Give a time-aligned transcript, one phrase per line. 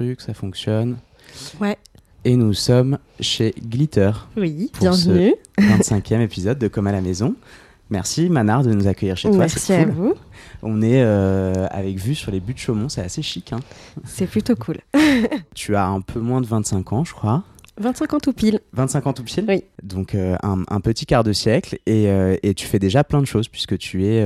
[0.00, 0.96] Truc, ça fonctionne.
[1.60, 1.76] Ouais.
[2.24, 5.34] Et nous sommes chez Glitter Oui, Pour bienvenue.
[5.58, 7.34] 25e épisode de Comme à la maison.
[7.90, 9.92] Merci Manard de nous accueillir chez toi, Merci à cool.
[9.92, 10.14] vous.
[10.62, 13.52] On est euh, avec vue sur les buts de Chaumont, c'est assez chic.
[13.52, 13.60] hein.
[14.06, 14.78] C'est plutôt cool.
[15.54, 17.42] Tu as un peu moins de 25 ans, je crois.
[17.78, 18.60] 25 ans tout pile.
[18.74, 19.64] 25 ans tout pile Oui.
[19.82, 23.20] Donc euh, un, un petit quart de siècle et, euh, et tu fais déjà plein
[23.20, 24.24] de choses puisque tu es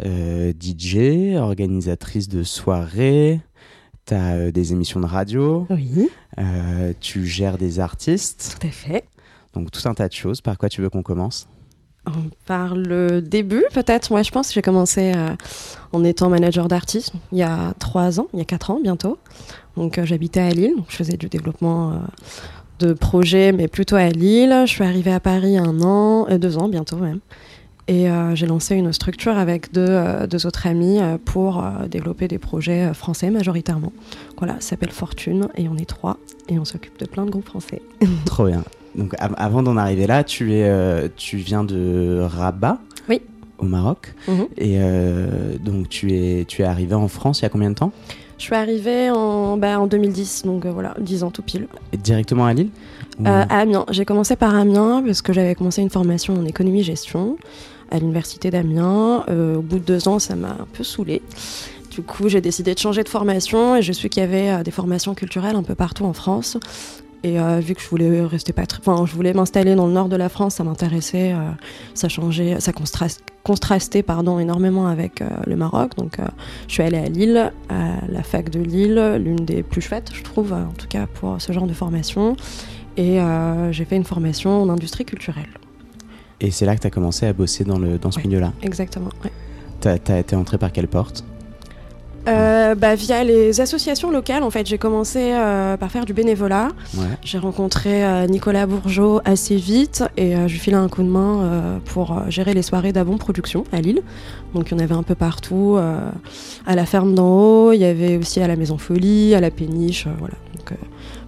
[0.00, 3.40] DJ, organisatrice de soirées,
[4.06, 6.08] tu as des émissions de radio, Oui,
[6.38, 9.04] euh, tu gères des artistes, tout à fait.
[9.54, 10.40] donc tout un tas de choses.
[10.40, 11.46] Par quoi tu veux qu'on commence?
[12.46, 14.10] Par le début, peut-être.
[14.10, 15.28] Moi, je pense que j'ai commencé euh,
[15.92, 19.18] en étant manager d'artistes il y a trois ans, il y a quatre ans bientôt.
[19.76, 20.74] Donc, euh, j'habitais à Lille.
[20.76, 21.94] Donc, je faisais du développement euh,
[22.80, 24.52] de projets, mais plutôt à Lille.
[24.66, 27.20] Je suis arrivée à Paris un an, euh, deux ans bientôt même.
[27.92, 32.26] Et euh, j'ai lancé une structure avec deux, euh, deux autres amis euh, pour développer
[32.28, 33.92] des projets français majoritairement.
[34.38, 36.16] Voilà, ça s'appelle Fortune et on est trois
[36.48, 37.82] et on s'occupe de plein de groupes français.
[38.24, 38.62] Trop bien.
[38.94, 42.78] Donc av- avant d'en arriver là, tu, es, tu viens de Rabat
[43.10, 43.20] Oui.
[43.58, 44.14] au Maroc.
[44.28, 44.46] Mhm.
[44.56, 47.74] Et euh, donc tu es, tu es arrivé en France il y a combien de
[47.74, 47.92] temps?
[48.38, 51.68] Je suis arrivée en, bah, en 2010, donc euh, voilà, 10 ans tout pile.
[51.92, 52.70] Et Directement à Lille?
[53.20, 53.84] Ou- Euh, à Amiens.
[53.90, 57.36] J'ai commencé par Amiens parce que j'avais commencé une formation en économie-gestion
[57.92, 59.24] à l'université d'Amiens.
[59.28, 61.22] Euh, au bout de deux ans, ça m'a un peu saoulée.
[61.90, 64.62] Du coup, j'ai décidé de changer de formation et je suis qu'il y avait euh,
[64.62, 66.56] des formations culturelles un peu partout en France.
[67.22, 70.08] Et euh, vu que je voulais rester pas enfin, je voulais m'installer dans le nord
[70.08, 71.32] de la France, ça m'intéressait,
[71.94, 72.72] ça changeait, ça
[73.44, 75.94] contrastait pardon énormément avec le Maroc.
[75.96, 76.16] Donc,
[76.66, 80.24] je suis allée à Lille, à la fac de Lille, l'une des plus chouettes, je
[80.24, 82.34] trouve, en tout cas pour ce genre de formation.
[82.96, 83.20] Et
[83.70, 85.61] j'ai fait une formation en industrie culturelle.
[86.42, 88.24] Et c'est là que tu as commencé à bosser dans, le, dans ce Ouais.
[88.26, 88.52] milieu-là.
[88.62, 89.10] Exactement.
[89.24, 89.30] ouais.
[89.80, 91.24] Tu as, été entré par quelle porte?
[92.28, 96.68] Euh, bah, via les associations locales, en fait, j'ai commencé euh, par faire du bénévolat.
[96.96, 97.04] Ouais.
[97.22, 101.80] J'ai rencontré euh, Nicolas Bourgeot assez vite et je lui filais un coup de main
[101.84, 104.02] pour gérer les soirées d'Avon Production à Lille.
[104.54, 105.78] Donc il y en avait un peu partout,
[106.66, 109.50] à la ferme d'en haut, il y avait aussi à la Maison Folie, à la
[109.50, 110.34] Péniche, voilà.
[110.56, 110.78] Donc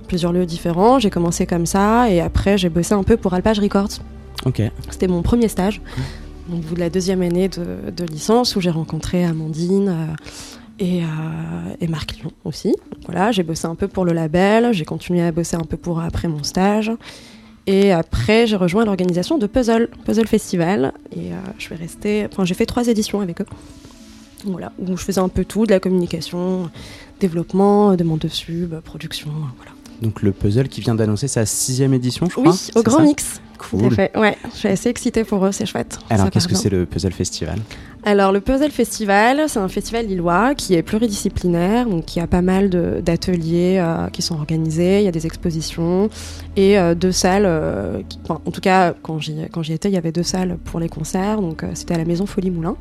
[0.07, 1.01] plusieurs lieux différents.
[1.01, 4.01] J'ai commencé comme ça et après j'ai bossé un peu pour Alpage Records.
[4.45, 4.63] Ok.
[4.91, 5.81] C'était mon premier stage,
[6.53, 10.15] au bout de la deuxième année de, de licence, où j'ai rencontré Amandine euh,
[10.79, 11.07] et, euh,
[11.81, 12.69] et Marc Lyon aussi.
[12.69, 15.77] Donc voilà, j'ai bossé un peu pour le label, j'ai continué à bosser un peu
[15.77, 16.93] pour après mon stage.
[17.67, 20.93] Et après, j'ai rejoint l'organisation de Puzzle, Puzzle Festival.
[21.13, 22.27] Et euh, je vais rester.
[22.31, 23.47] Enfin, j'ai fait trois éditions avec eux.
[24.45, 26.69] Voilà, où je faisais un peu tout, de la communication,
[27.19, 29.73] développement, demande de sub, production, voilà.
[30.03, 32.53] Donc le puzzle qui vient d'annoncer sa sixième édition, je crois.
[32.53, 33.41] Oui, au Grand ça Mix.
[33.59, 33.95] Tout à Cool.
[33.95, 34.17] fait.
[34.19, 35.99] Ouais, je suis assez excitée pour eux, c'est chouette.
[36.11, 37.59] Alors qu'est-ce que c'est le puzzle festival?
[38.07, 42.43] Alors, le Puzzle Festival, c'est un festival lillois qui est pluridisciplinaire, donc qui a pas
[42.43, 46.11] mal d'ateliers euh, qui sont organisés, il y a des expositions
[46.57, 47.45] et euh, deux salles.
[47.47, 50.23] euh, qui- enfin, en tout cas, quand j'y quand j'y étais, il y avait deux
[50.23, 51.41] salles pour les concerts.
[51.41, 52.77] Donc, c'était à la Maison Folie Moulin.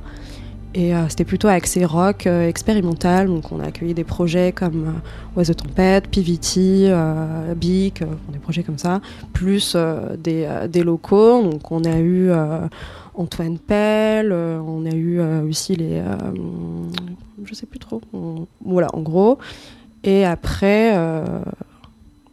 [0.76, 3.28] Et euh, c'était plutôt axé rock euh, expérimental.
[3.28, 8.40] Donc, on a accueilli des projets comme euh, Oiseau Tempête, PVT, euh, Bic, euh, des
[8.40, 9.00] projets comme ça,
[9.34, 9.76] plus
[10.18, 11.44] des, des locaux.
[11.44, 12.32] Donc, on a eu.
[13.16, 16.02] Antoine Pell, on a eu aussi les.
[17.44, 18.02] je sais plus trop.
[18.66, 19.38] Voilà, en gros.
[20.04, 20.96] Et après,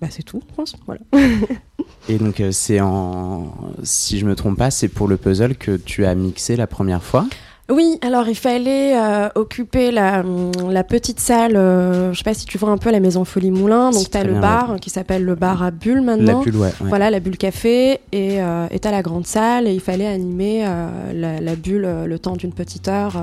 [0.00, 0.74] bah, c'est tout, je pense.
[0.86, 1.02] Voilà.
[2.08, 3.52] Et donc c'est en...
[3.82, 7.02] Si je me trompe pas, c'est pour le puzzle que tu as mixé la première
[7.02, 7.26] fois?
[7.70, 11.56] Oui, alors il fallait euh, occuper la, hum, la petite salle.
[11.56, 13.90] euh, je sais pas si tu vois un peu la maison Folie Moulin.
[13.90, 16.40] Donc, tu as le bien, bar qui s'appelle le bar à Bulle La maintenant.
[16.42, 16.68] bulle, ouais.
[16.68, 16.88] ouais.
[16.88, 20.64] Voilà, la bulle café et euh, est à la grande salle et il fallait animer
[20.66, 23.16] euh, la, la bulle euh, le temps d'une petite heure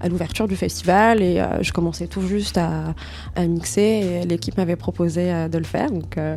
[0.00, 2.94] à l'ouverture du festival et euh, je commençais tout juste à,
[3.34, 3.80] à mixer
[4.22, 6.36] et l'équipe m'avait proposé euh, de le faire donc euh,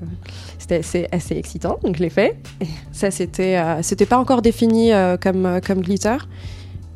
[0.57, 2.37] c'était assez, assez excitant donc je l'ai fait.
[2.61, 6.17] Et ça c'était c'était pas encore défini comme comme glitter.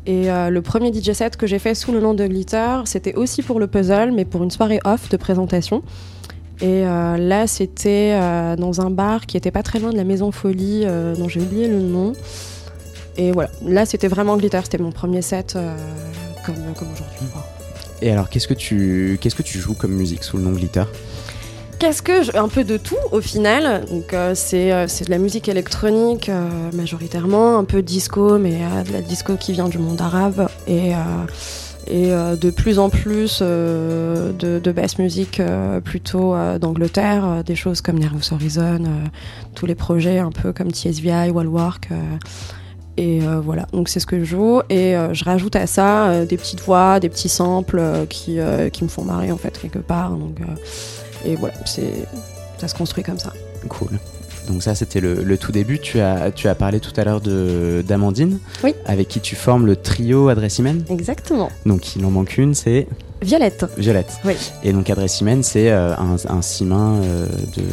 [0.08, 3.16] Et euh, le premier DJ set que j'ai fait sous le nom de Glitter, c'était
[3.16, 5.82] aussi pour le puzzle, mais pour une soirée off de présentation.
[6.62, 10.04] Et euh, là, c'était euh, dans un bar qui était pas très loin de la
[10.04, 10.86] Maison Folie,
[11.18, 12.14] dont j'ai oublié le nom.
[13.18, 14.60] Et voilà, là, c'était vraiment glitter.
[14.64, 15.58] C'était mon premier set
[16.46, 17.28] comme, comme aujourd'hui.
[18.02, 20.84] Et alors, qu'est-ce que tu qu'est-ce que tu joues comme musique sous le nom Glitter?
[21.80, 22.38] Qu'est-ce que je...
[22.38, 23.86] un peu de tout au final.
[23.90, 28.60] Donc euh, c'est euh, c'est de la musique électronique euh, majoritairement, un peu disco, mais
[28.88, 30.94] de la disco qui vient du monde arabe et
[31.88, 38.00] et de plus en plus de, de basse musique euh, plutôt d'Angleterre, des choses comme
[38.00, 38.82] Nervous Horizon,
[39.54, 41.90] tous les projets un peu comme TSVI, Wallwork.
[42.98, 44.62] et voilà, donc c'est ce que je joue.
[44.72, 47.80] Et je rajoute à ça des petites voix, des petits samples
[48.10, 48.40] qui,
[48.74, 50.10] qui me font marrer en fait quelque part.
[50.10, 50.40] Donc,
[51.26, 51.94] et voilà, c'est
[52.58, 53.34] ça se construit comme ça.
[53.70, 53.90] Cool.
[54.48, 55.80] Donc ça, c'était le, le tout début.
[55.80, 58.76] Tu as, tu as parlé tout à l'heure de- d'Amandine, Oui.
[58.86, 60.84] avec qui tu formes le trio Adressimène.
[60.90, 61.50] Exactement.
[61.66, 62.88] Donc il en manque une, c'est
[63.24, 63.66] Violette.
[63.78, 64.12] Violette.
[64.24, 64.36] Oui.
[64.64, 67.26] Et donc Adressimène, c'est euh, un, un simain euh,
[67.58, 67.64] de...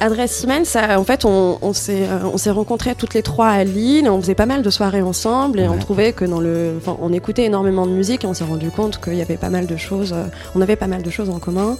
[0.00, 3.48] Adresse email, ça, en fait, on, on s'est euh, on s'est rencontrés toutes les trois
[3.48, 4.08] à Lille.
[4.08, 7.12] On faisait pas mal de soirées ensemble et on trouvait que dans le, enfin, on
[7.12, 9.76] écoutait énormément de musique et on s'est rendu compte qu'il y avait pas mal de
[9.76, 10.12] choses.
[10.12, 11.76] euh, on avait pas mal de choses en commun.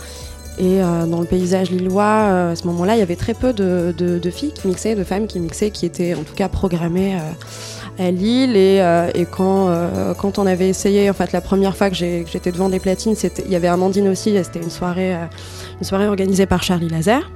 [0.61, 3.53] Et euh, dans le paysage lillois, euh, à ce moment-là, il y avait très peu
[3.53, 8.07] de, filles qui mixaient, de femmes qui mixaient, qui étaient en tout cas programmées euh,
[8.07, 8.57] à Lille.
[8.57, 9.73] Et, quand,
[10.19, 13.15] quand on avait essayé, en fait, la première fois que j'étais devant des platines,
[13.45, 14.37] il y avait Amandine aussi.
[14.43, 17.31] C'était une soirée, une soirée organisée par Charlie Laser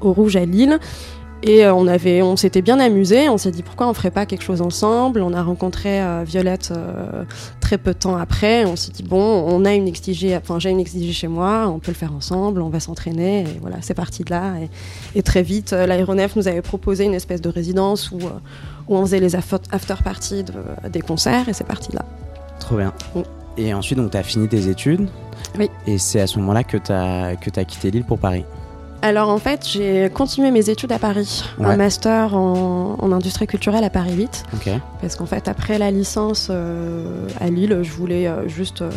[0.00, 0.78] au Rouge à Lille.
[1.44, 3.28] Et euh, on avait, on s'était bien amusé.
[3.28, 5.20] On s'est dit pourquoi on ferait pas quelque chose ensemble?
[5.22, 7.24] On a rencontré euh, Violette euh,
[7.60, 8.64] très peu de temps après.
[8.64, 9.18] On s'est dit bon,
[9.48, 12.62] on a une XTG, enfin j'ai une XTG chez moi, on peut le faire ensemble,
[12.62, 13.40] on va s'entraîner.
[13.40, 14.52] Et voilà, c'est parti de là.
[15.14, 18.18] Et, et très vite, l'aéronef nous avait proposé une espèce de résidence où,
[18.88, 21.48] où on faisait les after, after parties de- des concerts.
[21.48, 22.04] Et c'est parti de là.
[22.60, 22.92] Trop bien.
[23.16, 23.22] Oui.
[23.58, 25.08] Et ensuite, donc, tu as fini tes études.
[25.58, 25.68] Oui.
[25.86, 28.44] Et c'est à ce moment-là que tu as, que as quitté Lille pour Paris.
[29.04, 31.66] Alors en fait, j'ai continué mes études à Paris, Ouais.
[31.66, 34.44] un master en, en industrie culturelle à Paris 8.
[34.54, 34.70] Ok.
[35.00, 38.90] Parce qu'en fait, après la licence euh, à Lille, je voulais euh, juste euh,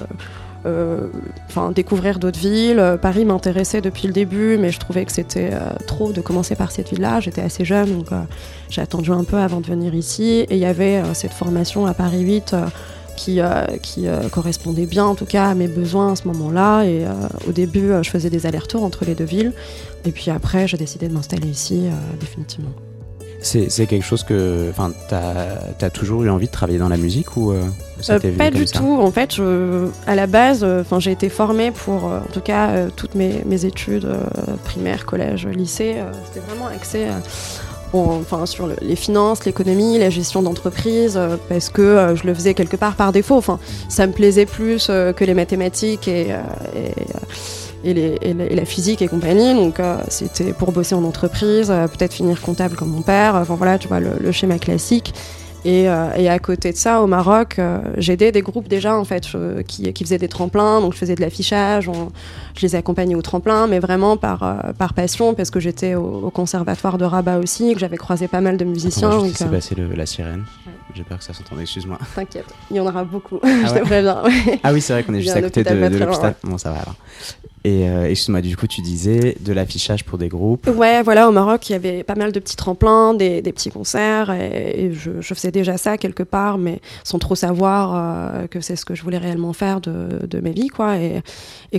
[0.67, 2.97] euh, découvrir d'autres villes.
[3.01, 6.71] Paris m'intéressait depuis le début, mais je trouvais que c'était euh, trop de commencer par
[6.71, 7.19] cette ville-là.
[7.19, 8.21] J'étais assez jeune, donc euh,
[8.69, 10.45] j'ai attendu un peu avant de venir ici.
[10.49, 12.65] Et il y avait cette formation à Paris 8 euh,
[13.15, 16.83] qui, euh, qui euh, correspondait bien, en tout cas, à mes besoins à ce moment-là.
[16.83, 17.11] Et euh,
[17.47, 19.53] au début, je faisais des allers-retours entre les deux villes.
[20.05, 21.83] Et puis après, j'ai décidé de m'installer ici,
[22.19, 22.71] définitivement.
[23.41, 24.67] C'est c'est quelque chose que.
[24.71, 27.61] Enfin, t'as as toujours eu envie de travailler dans la musique ou euh,
[28.01, 28.97] ça Euh, pas comme du ça tout.
[28.99, 33.13] En fait, je- à la base, euh, j'ai été formée pour, en tout cas, toutes
[33.13, 34.07] mes, mes études
[34.63, 35.95] primaires, collège, lycée.
[36.27, 37.05] C'était vraiment axé.
[37.93, 42.25] En- Enfin, sur le- les finances, l'économie, la gestion d'entreprise, euh, parce que euh, je
[42.25, 43.41] le faisais quelque part par défaut.
[43.89, 46.27] Ça me plaisait plus euh, que les mathématiques et,
[47.83, 49.53] et, la- physique et compagnie.
[49.53, 49.79] Donc,
[50.09, 53.35] c'était pour bosser en entreprise, peut-être finir comptable comme mon père.
[53.35, 55.13] Enfin, voilà, tu vois, le schéma classique.
[55.67, 59.03] Et, euh, et à côté de ça, au Maroc, euh, j'aidais des groupes déjà en
[59.03, 62.09] fait je- qui, qui faisaient des tremplins, donc je faisais de l'affichage, on-
[62.55, 65.95] je les ai accompagnés au tremplin, mais vraiment par, euh, par passion parce que j'étais
[65.95, 69.09] au, au conservatoire de Rabat aussi, que j'avais croisé pas mal de musiciens.
[69.09, 70.45] Attends, donc, euh, passé le- la sirène?
[70.67, 70.73] Ouais.
[70.93, 71.97] J'ai peur que ça s'entende, excuse-moi.
[72.15, 73.39] T'inquiète, il y en aura beaucoup.
[73.41, 73.79] Ah je ouais?
[73.81, 74.23] te préviens.
[74.23, 74.59] ouais.
[74.63, 76.35] Ah oui, c'est vrai qu'on est juste a à côté de, de l'hôpital.
[76.43, 76.95] Bon, ça va alors.
[77.65, 80.67] Et euh, du coup, tu disais de l'affichage pour des groupes.
[80.67, 84.29] Ouais, voilà, au Maroc, il y avait pas mal de petits tremplins, des, petits concerts,
[84.29, 88.75] et, je, je faisais déjà ça quelque part, mais sans trop savoir euh, que c'est
[88.75, 90.97] ce que je voulais réellement faire de, de ma vie, quoi.
[90.97, 91.23] Et,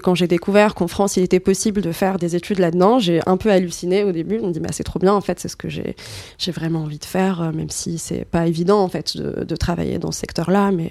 [0.03, 3.37] quand j'ai découvert qu'en France, il était possible de faire des études là-dedans, j'ai un
[3.37, 4.41] peu halluciné au début.
[4.43, 5.95] On me dit, bah, c'est trop bien, en fait, c'est ce que j'ai,
[6.37, 9.57] j'ai vraiment envie de faire, euh, même si c'est pas évident, en fait, de, de
[9.57, 10.91] travailler dans ce secteur-là, mais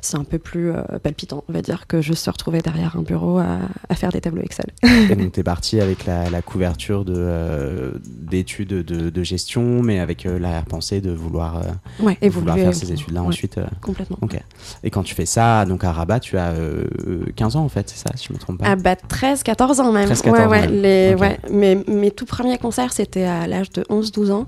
[0.00, 3.02] c'est un peu plus euh, palpitant, on va dire, que juste se retrouver derrière un
[3.02, 4.66] bureau à, à faire des tableaux Excel.
[5.10, 10.26] Et donc, t'es parti avec la, la couverture euh, d'études de, de gestion, mais avec
[10.26, 11.62] euh, l'arrière-pensée de vouloir,
[12.00, 13.58] de faire ces études-là ouais, ensuite.
[13.80, 14.18] Complètement.
[14.82, 16.84] Et quand tu fais ça, donc à Rabat, tu as euh,
[17.36, 18.66] 15 ans en fait, c'est ça, si je me trompe pas?
[18.68, 20.06] Ah bah 13, 14 ans même.
[20.06, 20.82] 13, ouais, 14 ouais, même.
[20.82, 21.20] les, Ok.
[21.20, 21.38] ouais.
[21.50, 24.44] Mes, mes tout premiers concerts, c'était à l'âge de 11-12 ans.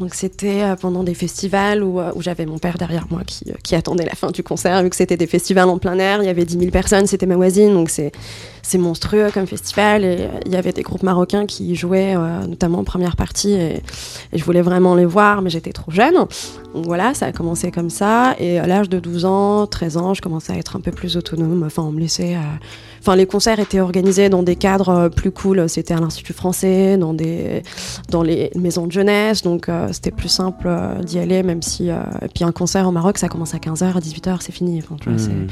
[0.00, 3.50] Donc c'était euh, pendant des festivals où, euh, où j'avais mon père derrière moi qui,
[3.50, 6.22] euh, qui attendait la fin du concert, vu que c'était des festivals en plein air,
[6.22, 8.10] il y avait 10 000 personnes, c'était ma voisine, donc c'est
[8.78, 10.04] monstrueux comme festival.
[10.04, 12.14] Et il y avait des groupes marocains qui jouaient,
[12.46, 13.82] notamment en première partie, et,
[14.32, 16.14] je voulais vraiment les voir, mais j'étais trop jeune.
[16.72, 18.36] Donc voilà, ça a commencé comme ça.
[18.38, 21.16] Et à l'âge de 12 ans, 13 ans, je commençais à être un peu plus
[21.16, 21.64] autonome.
[21.66, 22.36] Enfin, on me laissait.
[23.00, 25.68] Enfin, les concerts étaient organisés dans des cadres euh, plus cool.
[25.68, 27.62] C'était à l'Institut français, dans, des,
[28.10, 29.42] dans les maisons de jeunesse.
[29.42, 31.90] Donc, euh, c'était plus simple euh, d'y aller, même si.
[31.90, 34.78] euh, et puis, un concert au Maroc, ça commence à 15h, à 18h, c'est fini.
[34.84, 35.46] Enfin, tu vois, Hmm.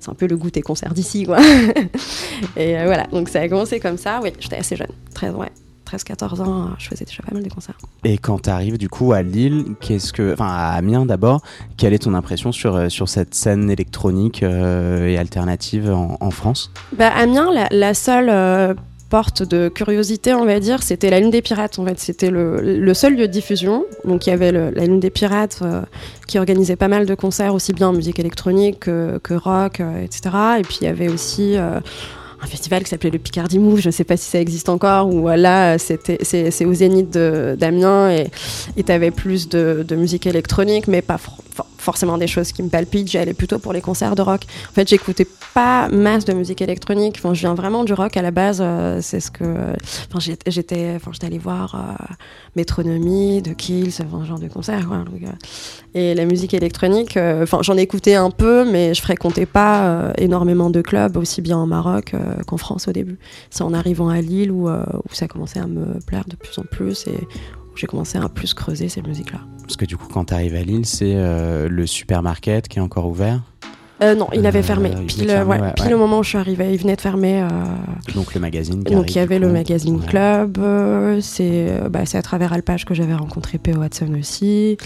[0.00, 1.38] c'est un peu le goût des concerts d'ici, quoi.
[2.56, 4.20] et voilà, donc ça a commencé comme ça.
[4.22, 5.48] Oui, j'étais assez jeune, 13, ouais,
[5.96, 7.76] 13-14 ans, je faisais déjà pas mal de concerts.
[8.04, 11.42] Et quand tu arrives du coup à Lille, qu'est-ce que, enfin à Amiens d'abord,
[11.76, 16.30] quelle est ton impression sur, euh, sur cette scène électronique euh, et alternative en, en
[16.30, 16.70] France?
[16.96, 18.74] Bah, Amiens, la, la seule euh,
[19.10, 21.78] porte de curiosité, on va dire, c'était la Lune des Pirates.
[21.78, 23.84] En fait, c'était le, le seul lieu de diffusion.
[24.04, 25.82] Donc, il y avait le- la Lune des Pirates euh,
[26.26, 30.02] qui organisait pas mal de concerts, aussi bien en musique électronique que, que rock, euh,
[30.02, 30.22] etc.
[30.58, 31.78] Et puis, il y avait aussi euh,
[32.44, 33.80] un festival qui s'appelait le Picardie Move.
[33.80, 35.12] Je ne sais pas si ça existe encore.
[35.12, 41.02] Où là, c'est au Zénith d'Amiens et tu avais plus de, de musique électronique, mais
[41.02, 41.38] pas for-
[41.84, 43.08] forcément des choses qui me palpitent.
[43.08, 44.42] J'y allais plutôt pour les concerts de rock.
[44.70, 47.16] En fait, j'écoutais pas masse de musique électronique.
[47.18, 48.58] Enfin, je viens vraiment du rock à la base.
[48.60, 49.44] euh, c'est ce que.
[49.44, 52.14] Enfin, j'étais, enfin, j'étais allée voir euh,
[52.56, 54.86] Métronomie, The Kills, ce genre de concert.
[54.88, 55.32] Quoi, donc, euh,
[55.94, 60.70] et la musique électronique, euh, enfin, j'en écoutais un peu, mais je fréquentais pas énormément
[60.70, 62.14] de clubs, aussi bien en Maroc
[62.46, 63.18] qu'en France au début.
[63.50, 64.68] C'est en arrivant à Lille où,
[65.12, 67.28] ça commençait à me plaire de plus en plus et
[67.76, 69.40] j'ai commencé à plus creuser ces musiques-là.
[69.62, 72.82] Parce que du coup, quand tu arrives à Lille, c'est euh, le supermarket qui est
[72.82, 73.40] encore ouvert?
[74.02, 74.90] Euh, non, il avait Euh, fermé.
[75.00, 75.94] il Pile, était fermé, ouais, ouais, pile ouais.
[75.94, 77.46] au moment où je suis arrivée, il venait de fermer.
[78.14, 78.82] Donc le magazine.
[78.84, 79.52] qui Donc il y avait le coup.
[79.52, 80.00] magazine.
[80.00, 80.58] Club,
[81.20, 83.78] c'est bah, c'est à travers Alpage que j'avais rencontré P.O.
[83.78, 84.76] Watson aussi,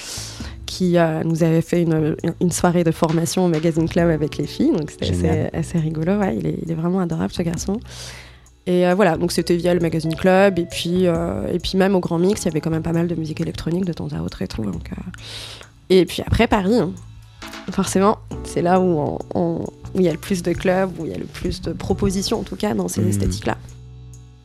[0.66, 4.73] qui nous avait fait une, une soirée de formation au magazine Club avec les filles,
[4.76, 7.80] donc c'était assez, rigolo, ouais, il, est, il est vraiment adorable ce garçon.
[8.71, 11.95] Et euh, voilà, donc c'était via le magazine Club, et puis, euh, et puis même
[11.95, 14.09] au Grand Mix, il y avait quand même pas mal de musique électronique de temps
[14.15, 14.63] à autre et tout.
[14.63, 15.03] Donc, euh,
[15.89, 16.93] Et puis après Paris, hein.
[17.71, 19.19] forcément, c'est là où
[19.95, 22.41] il y a le plus de clubs, où il y a le plus de propositions
[22.41, 23.09] en tout cas dans ces Mhm.
[23.09, 23.57] esthétiques-là.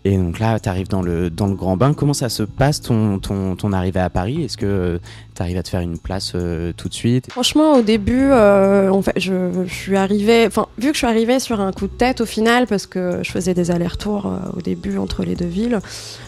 [0.05, 1.93] Et donc là, tu arrives dans le, dans le grand bain.
[1.93, 4.43] Comment ça se passe ton, ton, ton arrivée à Paris?
[4.43, 4.99] Est-ce que
[5.33, 8.89] tu arrives à te faire une place euh, tout de suite Franchement, au début, euh,
[8.89, 9.33] en fait, je,
[9.67, 12.25] je suis arrivée, enfin, vu que je suis arrivée sur un coup de tête au
[12.25, 15.79] final, parce que je faisais des allers-retours euh, au début entre les deux villes,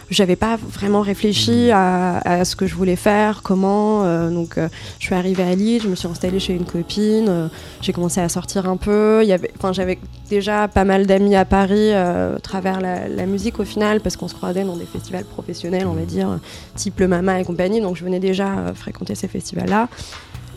[0.10, 4.04] j'avais pas vraiment réfléchi à, à ce que je voulais faire, comment.
[4.06, 4.58] euh, donc,
[5.00, 7.50] je suis arrivée à Lille, je me suis installée chez une copine,
[7.82, 9.22] j'ai commencé à sortir un peu.
[9.24, 9.98] Il y avait, enfin, j'avais
[10.30, 14.28] déjà pas mal d'amis à Paris à travers la, la musique au final, parce qu'on
[14.28, 16.40] se croisait dans des festivals professionnels, on va dire,
[16.76, 17.82] type le Mama et compagnie.
[17.82, 19.90] Donc, je venais déjà euh, fréquenter ces festivals-là.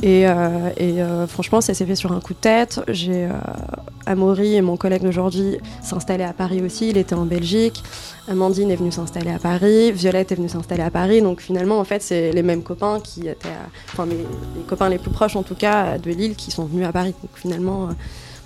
[0.00, 2.80] Et, euh, et, euh, franchement, ça s'est fait sur un coup de tête.
[2.86, 3.32] J'ai euh,
[4.06, 6.90] Amaury et mon collègue d'aujourd'hui s'installer à Paris aussi.
[6.90, 7.82] Il était en Belgique.
[8.28, 9.90] Amandine est venue s'installer à Paris.
[9.90, 11.20] Violette est venue s'installer à Paris.
[11.20, 13.48] Donc finalement, en fait, c'est les mêmes copains qui étaient,
[13.92, 16.86] enfin mes, les copains les plus proches en tout cas de Lille qui sont venus
[16.86, 17.14] à Paris.
[17.20, 17.88] Donc finalement,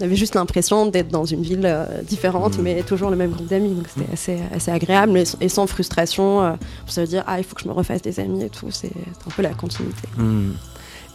[0.00, 2.64] on avait juste l'impression d'être dans une ville euh, différente, Mhm.
[2.64, 3.70] mais toujours le même groupe d'amis.
[3.74, 6.42] Donc c'était assez, assez agréable et, et sans frustration.
[6.42, 8.70] euh, pour se dire ah il faut que je me refasse des amis et tout.
[8.70, 8.92] C'est
[9.26, 10.08] un peu la continuité.
[10.16, 10.52] Hmm.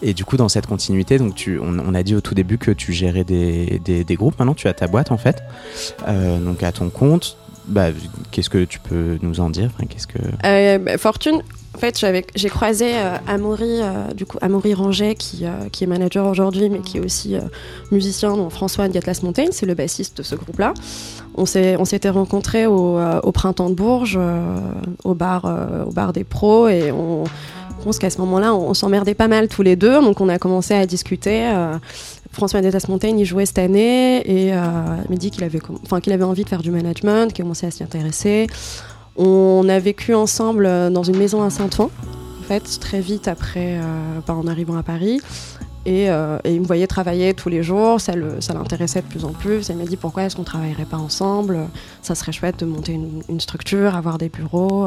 [0.03, 2.59] Et du coup, dans cette continuité, donc tu, on, on a dit au tout début
[2.59, 4.37] que tu gérais des, des, des groupes.
[4.37, 5.41] Maintenant, tu as ta boîte en fait,
[6.07, 7.37] Euh, donc à ton compte.
[7.67, 7.87] Bah,
[8.31, 9.69] qu'est-ce que tu peux nous en dire?
[9.75, 11.41] Enfin, Qu'est-ce que Euh, bah, Fortune,
[11.77, 12.03] en fait,
[12.33, 16.79] j'ai croisé euh, Amaury, euh, du coup, Ranget, qui, euh, qui est manager aujourd'hui, mais
[16.79, 17.35] qui est aussi
[17.91, 20.73] musicien dans François the Atlas Mountain, c'est le bassiste de ce groupe-là.
[21.35, 24.19] On s'était rencontrés au, printemps de Bourges,
[25.03, 25.45] au, bar,
[25.85, 29.61] au bar des pros, et je pense qu'à ce moment-là, on, s'emmerdait pas mal tous
[29.61, 31.47] les deux, donc on a commencé à discuter.
[32.37, 34.61] François Detas Montaigne, il jouait cette année et euh,
[35.05, 37.71] il m'a dit qu'il avait, qu'il avait envie de faire du management, qu'il commençait à
[37.71, 38.47] s'y intéresser.
[39.17, 41.89] On a vécu ensemble euh, dans une maison à Saint-Ouen,
[42.39, 45.19] en fait, très vite après, euh, bah, en arrivant à Paris.
[45.87, 49.31] Et, euh, et il me voyait travailler tous les jours, ça, l'intéressait de plus en
[49.31, 49.69] plus.
[49.69, 51.59] Il m'a dit pourquoi est-ce qu'on travaillerait pas ensemble?
[52.01, 54.85] Ça serait chouette de monter une, structure, avoir des bureaux.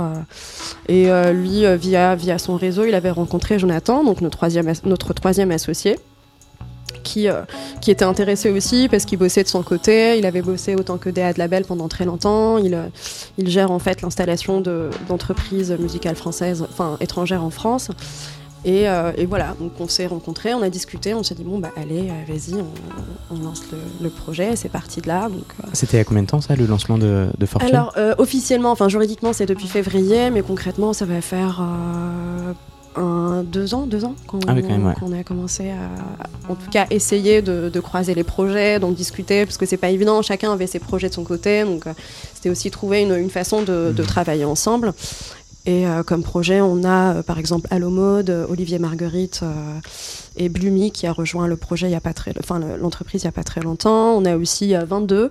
[0.88, 5.96] Et lui, via, son réseau, il avait rencontré Jonathan, donc notre troisième associé.
[7.02, 7.42] Qui, euh,
[7.80, 10.18] qui était intéressé aussi parce qu'il bossait de son côté.
[10.18, 12.58] Il avait bossé autant que DA de Label pendant très longtemps.
[12.58, 12.86] Il, euh,
[13.38, 17.90] il gère en fait l'installation de- d'entreprises musicales françaises, enfin étrangères en France.
[18.64, 21.58] Et, euh, et voilà, donc on s'est rencontrés, on a discuté, on s'est dit bon
[21.58, 24.52] bah allez, vas-y, on, on lance le, le projet.
[24.52, 25.28] Et C'est parti de là.
[25.72, 27.70] C'était a combien de temps ça, le lancement de, de Fortune?
[27.74, 31.62] Alors, officiellement, enfin juridiquement, c'est depuis février, mais concrètement, ça va faire
[32.96, 34.94] un, deux ans, deux ans qu'on Ah oui, ouais.
[34.98, 39.44] qu'on a commencé à, en tout cas, essayer de, de croiser les projets, donc discuter,
[39.46, 41.92] parce que c'est pas évident, chacun avait ses projets de son côté, donc euh,
[42.34, 44.06] c'était aussi trouver une, une façon de, de Mhm.
[44.08, 44.92] travailler ensemble.
[45.66, 49.78] Et euh, comme projet, on a euh, par exemple Allo Mode, euh, Olivier Marguerite euh,
[50.36, 53.22] et Blumi qui a rejoint le projet il y a pas très, enfin le- l'entreprise
[53.22, 54.14] il y a pas très longtemps.
[54.16, 55.28] On a aussi euh, 22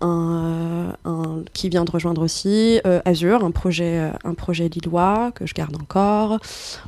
[0.00, 5.46] un, euh, un- qui vient de rejoindre aussi Azure, un projet, un projet lillois que
[5.46, 6.32] je garde encore.
[6.32, 6.38] On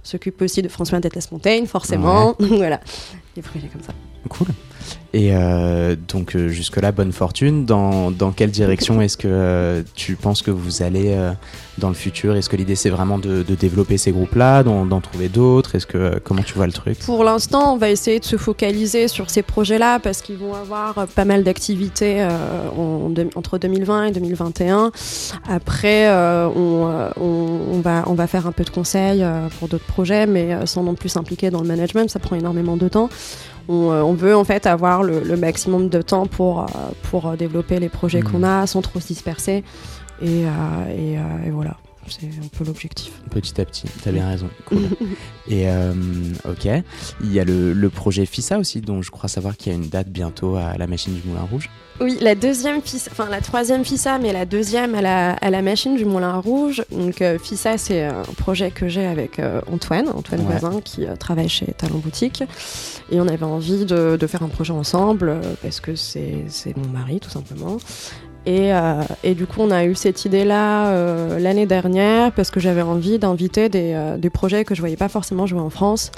[0.05, 2.35] s'occupe aussi de François Dettes Montaigne, forcément.
[2.41, 2.81] voilà,
[3.37, 3.93] des projets comme ça.
[4.29, 4.49] Cool.
[5.15, 7.67] Et euh, donc euh, jusque-là, bonne fortune.
[7.67, 11.33] Dans, dans quelle direction est-ce que euh, tu penses que vous allez euh,
[11.77, 12.35] dans le futur?
[12.35, 15.75] Est-ce que l'idée c'est vraiment de, de développer ces groupes-là, d'en, trouver d'autres?
[15.75, 16.99] Est-ce que euh, comment tu vois le truc?
[17.01, 21.07] Pour l'instant, on va essayer de se focaliser sur ces projets-là parce qu'ils vont avoir
[21.09, 22.27] pas mal d'activités
[22.79, 24.93] en- entre 2020 et 2021.
[25.47, 26.89] Après, on,
[27.21, 29.23] on, on va, on va faire un peu de conseils
[29.59, 32.89] pour d'autres projets, mais sans non plus s'impliquer dans le management, ça prend énormément de
[32.89, 33.11] temps.
[33.69, 36.65] On, euh, on veut en fait avoir le, le maximum de temps pour, euh,
[37.11, 38.31] pour euh, développer les projets Mhm.
[38.33, 39.65] qu'on a sans trop se disperser.
[40.21, 40.43] Et,
[40.97, 41.13] et,
[41.47, 41.77] et voilà,
[42.19, 43.13] c'est un peu l'objectif.
[43.31, 44.49] Petit à petit, t'as bien raison.
[44.67, 44.83] Cool.
[45.49, 45.93] Et euh,
[46.49, 46.69] ok,
[47.23, 49.79] il y a le, le projet FISA aussi, dont je crois savoir qu'il y a
[49.79, 51.71] une date bientôt à la machine du Moulin Rouge.
[52.01, 55.63] Oui, la deuxième FISA, enfin la troisième FISA, mais la deuxième à la, à la
[55.63, 56.83] machine du Moulin Rouge.
[56.91, 60.59] Donc euh, FISA, c'est un projet que j'ai avec euh, Antoine, Antoine Ouais.
[60.59, 62.43] Voisin, qui travaille chez Talent Boutique.
[63.11, 66.45] Et on avait envie de, de faire un projet ensemble, parce que c'est
[66.77, 67.77] mon mari, tout simplement.
[68.45, 72.59] Et, euh, et du coup, on a eu cette idée-là euh, l'année dernière parce que
[72.59, 76.11] j'avais envie d'inviter des, euh, des projets que je voyais pas forcément jouer en France,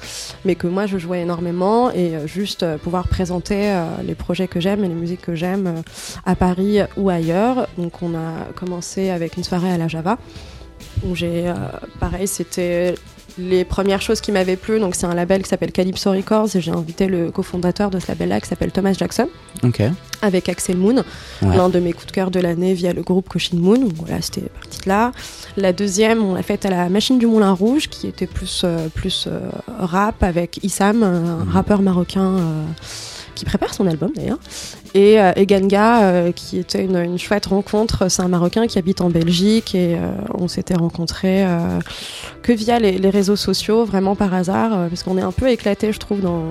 [0.44, 4.88] mais que moi je jouais énormément et juste pouvoir présenter les projets que j'aime et
[4.88, 5.82] les musiques que j'aime
[6.24, 7.68] à Paris ou ailleurs.
[7.76, 10.18] Donc, on a commencé avec une soirée à la Java
[11.04, 11.52] où j'ai,
[12.00, 12.94] pareil, c'était
[13.38, 14.78] les premières choses qui m'avaient plu.
[14.78, 18.06] Donc, c'est un label qui s'appelle Calypso Records et j'ai invité le cofondateur de ce
[18.08, 19.28] label-là qui s'appelle Thomas Jackson
[20.22, 21.02] avec Axel Moon,
[21.42, 21.56] Ouais.
[21.56, 23.78] l'un de mes coups de cœur de l'année via le groupe Cochin Moon.
[23.78, 25.12] Donc voilà, c'était parti de là.
[25.56, 28.88] La deuxième, on l'a faite à la Machine du Moulin Rouge, qui était plus, euh,
[28.88, 29.40] plus euh,
[29.78, 31.50] rap avec Issam, un Mhm.
[31.50, 32.64] rappeur marocain euh,
[33.34, 34.38] qui prépare son album d'ailleurs.
[34.94, 38.08] Et, euh, et Ganga, euh, qui était une, une chouette rencontre.
[38.08, 41.44] C'est un Marocain qui habite en Belgique et euh, on s'était rencontrés
[42.42, 45.92] que via les, les réseaux sociaux, vraiment par hasard, parce qu'on est un peu éclaté,
[45.92, 46.42] je trouve, dans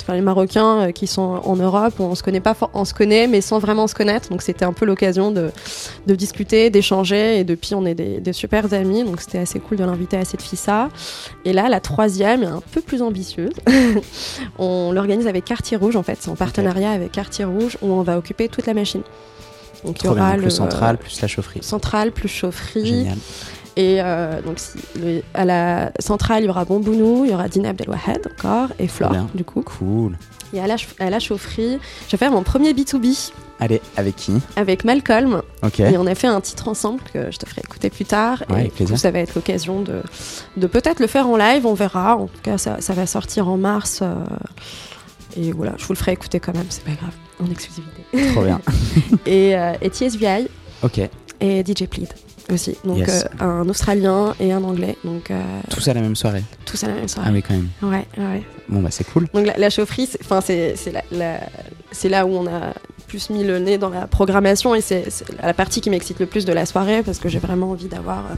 [0.00, 1.94] enfin, les Marocains qui sont en Europe.
[1.98, 4.28] On se connaît pas, on se connaît, mais sans vraiment se connaître.
[4.28, 5.50] Donc c'était un peu l'occasion de,
[6.06, 7.38] de discuter, d'échanger.
[7.38, 9.02] Et depuis, on est des, des super amis.
[9.04, 10.88] Donc c'était assez cool de l'inviter à cette FISA.
[11.44, 13.54] Et là, la troisième est un peu plus ambitieuse.
[14.58, 16.18] on l'organise avec Quartier Rouge, en fait.
[16.20, 19.02] C'est en partenariat avec Quartier Rouge, où on va occuper toute la machine.
[19.84, 20.12] Donc il y bien.
[20.12, 21.62] aura Donc, le le central plus la chaufferie.
[21.62, 22.86] central plus chaufferie.
[22.86, 23.18] Génial.
[23.74, 27.48] Et euh, donc, si, le- à la centrale, il y aura Bombounou, il y aura
[27.48, 29.28] Dina Abdelwahed encore, et Flore, bien.
[29.34, 29.62] du coup.
[29.62, 30.18] Cool.
[30.52, 34.16] Et à la, ch- à la chaufferie, je vais faire mon premier B2B Allez, avec
[34.16, 34.32] qui?
[34.56, 35.40] Avec Malcolm.
[35.62, 35.80] Ok.
[35.80, 38.42] Et on a fait un titre ensemble que je te ferai écouter plus tard.
[38.50, 38.98] Ouais, et avec du coup, plaisir.
[38.98, 40.02] ça va être l'occasion de,
[40.58, 42.16] de peut-être le faire en live, on verra.
[42.16, 44.00] En tout cas, ça, ça va sortir en mars.
[44.02, 44.14] euh,
[45.36, 48.02] et voilà, je vous le ferai écouter quand même, c'est pas grave, en exclusivité.
[48.32, 48.60] Trop bien.
[49.26, 50.48] et, euh, et TSVI
[50.82, 51.00] Ok.
[51.40, 52.08] et DJ Plead
[52.52, 52.76] aussi.
[52.84, 53.24] Donc Yes.
[53.40, 54.96] euh, un Australien et un Anglais.
[55.04, 55.40] Donc euh,
[55.70, 56.42] Tout ça la même soirée.
[56.66, 57.28] tous à la même soirée.
[57.30, 57.68] Ah oui, quand même.
[57.82, 58.42] Ouais, ouais.
[58.68, 59.28] Bon, bah, c'est cool.
[59.32, 61.40] Donc la, la chaufferie, c'est- enfin c'est c'est la- la-
[61.92, 62.74] c'est là où on a
[63.06, 65.04] plus mis le nez dans la programmation et c'est
[65.42, 68.18] la partie qui m'excite le plus de la soirée parce que j'ai vraiment envie d'avoir
[68.20, 68.34] euh,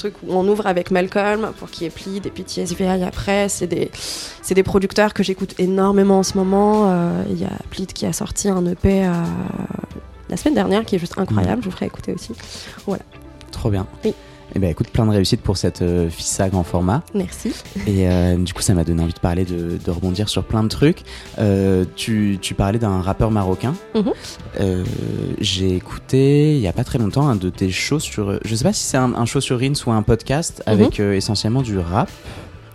[0.00, 3.48] truc où on ouvre avec Malcolm pour qu'il ait Plead et puis TSVI après.
[3.48, 3.90] C'est des,
[4.42, 6.90] c'est des producteurs que j'écoute énormément en ce moment.
[6.90, 9.12] Euh, Il y a Plead qui a sorti un EP euh,
[10.28, 11.62] la semaine dernière qui est juste incroyable.
[11.62, 12.32] Je vous ferai écouter aussi.
[13.52, 13.86] Trop bien.
[14.04, 14.14] Oui.
[14.54, 17.02] Et ben écoute, plein de réussite pour cette euh, FISA grand format.
[17.14, 17.52] Merci.
[17.86, 20.62] Et euh, du coup, ça m'a donné envie de parler, de, de rebondir sur plein
[20.62, 21.02] de trucs.
[21.38, 23.74] Euh, tu, tu parlais d'un rappeur marocain.
[23.94, 24.12] Mhm.
[24.60, 24.84] Euh,
[25.40, 28.38] J'ai écouté il y a pas très longtemps un de tes shows sur.
[28.44, 30.72] Je sais pas si c'est un, un show sur Rins ou un podcast Mhm.
[30.72, 32.10] avec essentiellement du rap.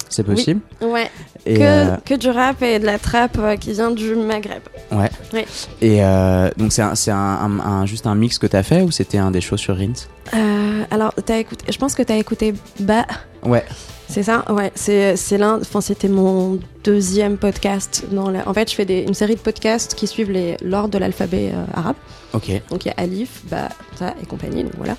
[0.09, 0.61] C'est possible.
[0.81, 1.09] Ouais.
[1.45, 4.61] Et, que, euh, que du rap et de la trappe euh, qui vient du Maghreb.
[4.91, 5.09] ouais.
[5.33, 5.45] Ouais.
[5.81, 9.41] Et euh, donc c'est un, juste un mix que t'as fait ou c'était un des
[9.41, 13.05] shows sur Euh, alors, t'as écouté, je pense que tu as écouté Ba,
[13.43, 13.63] Ouais.
[14.15, 18.05] C'est ça Ouais, c'est, c'est l'un, enfin, c'était mon deuxième podcast.
[18.11, 20.89] Dans la, en fait, je fais des, une série de podcasts qui suivent les, l'ordre
[20.89, 21.95] de l'alphabet euh, arabe.
[22.33, 22.49] Ok.
[22.69, 24.95] Donc, il y a Alif, Ba, Ta et compagnie, donc voilà.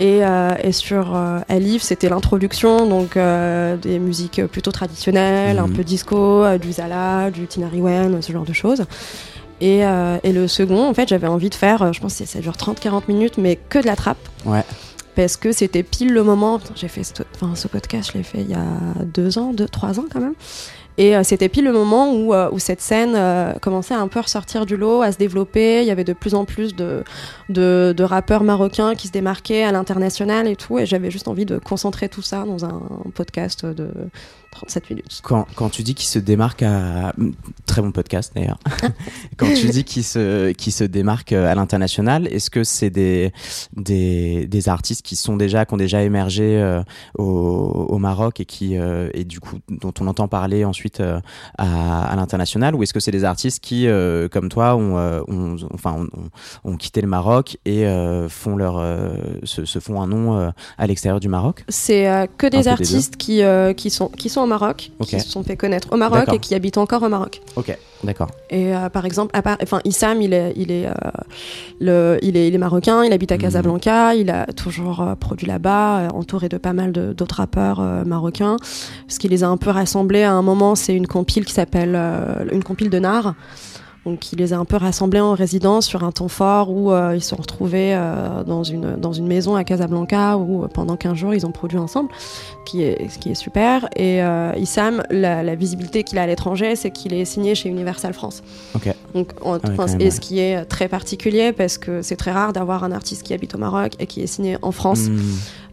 [0.00, 5.72] Et, euh, et sur euh, Alif, c'était l'introduction, donc des musiques plutôt traditionnelles, un Mhm.
[5.76, 8.84] peu disco, du Zala, du Tinariwen, ce genre de choses.
[9.60, 9.80] Et,
[10.24, 13.02] et le second, en fait, j'avais envie de faire, je pense que ça dure 30-40
[13.08, 14.64] minutes, mais que de la trappe Ouais.
[15.14, 16.60] Parce que c'était pile le moment.
[16.74, 18.64] J'ai fait ce, enfin, ce podcast, je l'ai fait il y a
[19.04, 20.34] deux ans, deux, trois ans quand même.
[20.98, 24.20] Et euh, c'était pile le moment où, euh, cette scène euh, commençait à un peu
[24.20, 25.80] ressortir du lot, à se développer.
[25.80, 30.46] Il y avait de plus en plus de rappeurs marocains qui se démarquaient à l'international
[30.48, 30.78] et tout.
[30.78, 32.82] Et j'avais juste envie de concentrer tout ça dans un
[33.14, 33.88] podcast de
[34.52, 35.20] 37 minutes.
[35.22, 37.12] Quand, quand tu dis qu'il se démarque à
[37.66, 38.58] très bon podcast d'ailleurs.
[39.36, 43.32] quand tu dis qu'il se qu'il se démarque à l'international, est-ce que c'est des,
[43.76, 46.82] des des artistes qui sont déjà qui ont déjà émergé euh,
[47.18, 51.20] au, au Maroc et qui euh, et du coup dont on entend parler ensuite euh,
[51.58, 52.74] à, à l'international?
[52.74, 56.08] Ou est-ce que c'est des artistes qui euh, comme toi ont, euh, ont enfin ont,
[56.64, 58.74] ont- quitté le Maroc et euh, font leur
[59.44, 61.64] se, se font un nom à l'extérieur du Maroc?
[61.68, 65.28] C'est que des des artistes qui, euh, qui, sont, qui sont au Maroc, qui se
[65.28, 67.40] sont fait connaître au Maroc et qui habitent encore au Maroc.
[67.56, 68.28] Ok, d'accord.
[68.50, 70.92] Et euh, par exemple, à part, enfin, Issam, il est, il, est, euh,
[71.80, 73.40] le, il, est, il est marocain, il habite à Mhm.
[73.42, 78.56] Casablanca, il a toujours euh, produit là-bas, entouré de pas mal d'autres rappeurs marocains.
[79.08, 81.98] Ce qui les a un peu rassemblés à un moment, c'est une compile qui s'appelle
[82.52, 83.34] une compile de Nard.
[84.04, 87.14] Donc, il les a un peu rassemblés en résidence sur un temps fort où euh,
[87.14, 90.96] ils se sont retrouvés euh, dans, une, dans une maison à Casablanca où euh, pendant
[90.96, 92.08] 15 jours ils ont produit ensemble,
[92.66, 93.88] qui est, ce qui est super.
[93.94, 94.20] Et
[94.56, 98.42] Issam, la, la visibilité qu'il a à l'étranger, c'est qu'il est signé chez Universal France.
[98.74, 98.92] Ok.
[99.14, 100.10] Donc, en- Ah oui, même, et ouais.
[100.10, 103.54] ce qui est très particulier parce que c'est très rare d'avoir un artiste qui habite
[103.54, 105.20] au Maroc et qui est signé en France Hmm.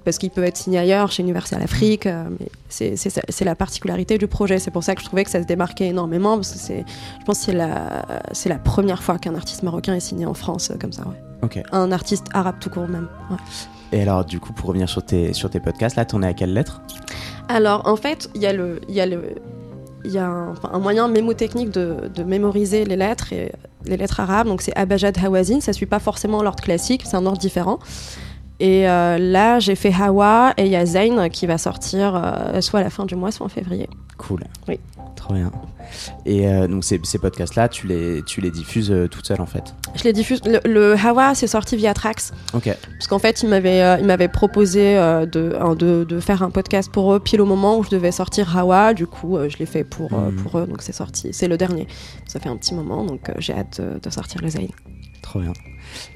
[0.06, 2.06] Parce qu'il peut être signé ailleurs chez Universal Afrique.
[2.06, 2.26] euh,
[2.70, 4.60] c'est- la particularité du projet.
[4.60, 7.46] C'est pour ça que je trouvais que ça se démarquait énormément parce que je pense
[7.46, 7.52] que
[8.34, 11.04] c'est la, première fois qu'un artiste marocain est signé en France euh, comme ça.
[11.08, 11.16] Ouais.
[11.42, 11.62] Ok.
[11.72, 13.08] Un artiste arabe tout court même.
[13.32, 13.38] ouais.
[13.92, 16.34] Et alors, du coup, pour revenir sur tes, sur tes podcasts, là, t'en es à
[16.34, 16.82] quelle lettre?
[17.48, 19.36] Alors, en fait, il y a le, il y a le,
[20.06, 23.52] il y a un, moyen mémotechnique de, de mémoriser les lettres et
[23.86, 24.48] les lettres arabes.
[24.48, 25.60] Donc, c'est Abajad Hawazin.
[25.62, 27.80] Ça suit pas forcément l'ordre classique, c'est un ordre différent.
[28.62, 32.60] Et euh, là, j'ai fait Hawa et il y a Zayn qui va sortir euh,
[32.60, 33.88] soit à la fin du mois, soit en février.
[34.18, 34.44] Cool.
[34.68, 34.80] Oui.
[35.16, 35.50] Trop bien.
[36.26, 39.64] Et euh, donc, ces, ces podcasts-là, tu les, tu les diffuses toute seule, en fait?
[39.96, 40.42] Je les diffuse.
[40.46, 42.34] Le, le Hawa, c'est sorti via Trax.
[42.54, 42.66] Ok.
[42.94, 45.26] Parce qu'en fait, ils m'avaient ils m'avaient proposé de,
[45.76, 48.94] de, de faire un podcast pour eux pile au moment où je devais sortir Hawa.
[48.94, 50.36] Du coup, je l'ai fait pour, Mhm.
[50.44, 50.68] pour eux.
[50.68, 51.30] Donc, c'est sorti.
[51.32, 51.88] C'est le dernier.
[52.28, 53.04] Ça fait un petit moment.
[53.06, 54.68] Donc, j'ai hâte de, de sortir les Zayn.
[55.30, 55.54] Trop bien.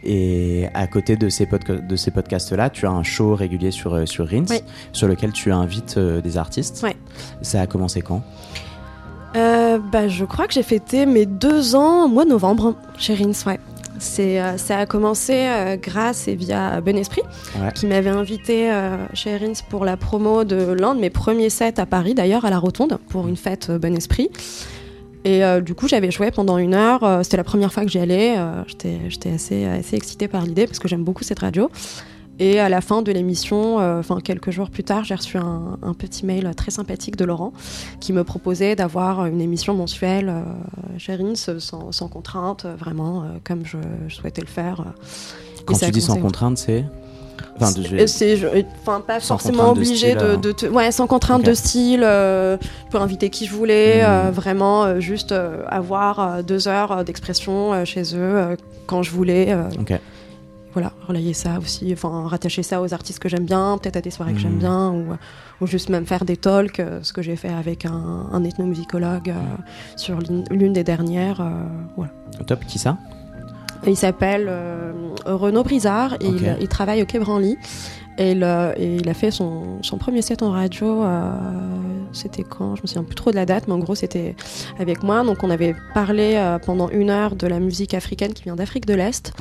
[0.03, 4.05] Et à côté de ces, de ces podcasts-là, tu as un show régulier sur, euh,
[4.07, 4.61] sur Rins, Oui.
[4.91, 6.81] sur lequel tu invites euh, des artistes.
[6.83, 6.95] Ouais.
[7.43, 8.23] Ça a commencé quand?
[9.35, 13.13] Euh, bah, je crois que j'ai fêté mes deux ans au mois de novembre chez
[13.13, 13.31] Rins.
[13.45, 13.59] Ouais.
[13.99, 15.47] C'est, euh, ça a commencé
[15.81, 17.21] grâce et via Ben Esprit,
[17.61, 17.71] Ouais.
[17.73, 18.71] qui m'avait invité
[19.13, 22.49] chez Rins pour la promo de l'un de mes premiers sets à Paris, d'ailleurs à
[22.49, 24.29] la Rotonde, pour une fête Ben Esprit.
[25.25, 27.03] Et euh, du coup, j'avais joué pendant une heure.
[27.03, 28.35] euh, C'était la première fois que j'y allais.
[28.37, 31.69] euh, J'étais assez, assez excitée par l'idée parce que j'aime beaucoup cette radio.
[32.39, 35.77] Et à la fin de l'émission, euh, enfin quelques jours plus tard, j'ai reçu un,
[35.83, 37.53] un petit mail très sympathique de Laurent
[37.99, 40.33] qui me proposait d'avoir une émission mensuelle
[40.97, 44.93] chez Rins sans, sans contrainte, vraiment comme je, je souhaitais le faire.
[45.65, 46.83] Quand tu dis sans contrainte, c'est?
[48.81, 50.37] Enfin, pas forcément contrainte de obligé style, de, euh.
[50.37, 54.09] de te- ouais sans contrainte de style euh, je peux inviter qui je voulais Mhm.
[54.09, 55.33] euh, vraiment euh, juste
[55.67, 59.55] avoir deux heures d'expression chez eux quand je voulais
[60.73, 64.09] voilà relayer ça aussi enfin rattacher ça aux artistes que j'aime bien peut-être à des
[64.09, 64.59] soirées que j'aime Mhm.
[64.59, 65.05] bien ou,
[65.61, 69.39] ou juste même faire des talks ce que j'ai fait avec un, un ethnomusicologue euh,
[69.95, 70.17] sur
[70.49, 71.45] l'une des dernières
[71.95, 72.11] voilà
[72.47, 72.97] Top, qui ça?
[73.91, 74.91] Il s'appelle euh,
[75.25, 77.57] Renaud Brizard et il, il travaille au Quai Branly.
[78.17, 78.43] Et il,
[78.77, 81.31] et il a fait son, son premier set en radio, euh,
[82.13, 82.75] c'était quand?
[82.75, 84.35] Je me souviens plus trop de la date, mais en gros c'était
[84.79, 85.23] avec moi.
[85.23, 88.85] Donc on avait parlé euh, pendant une heure de la musique africaine qui vient d'Afrique
[88.85, 89.33] de l'Est,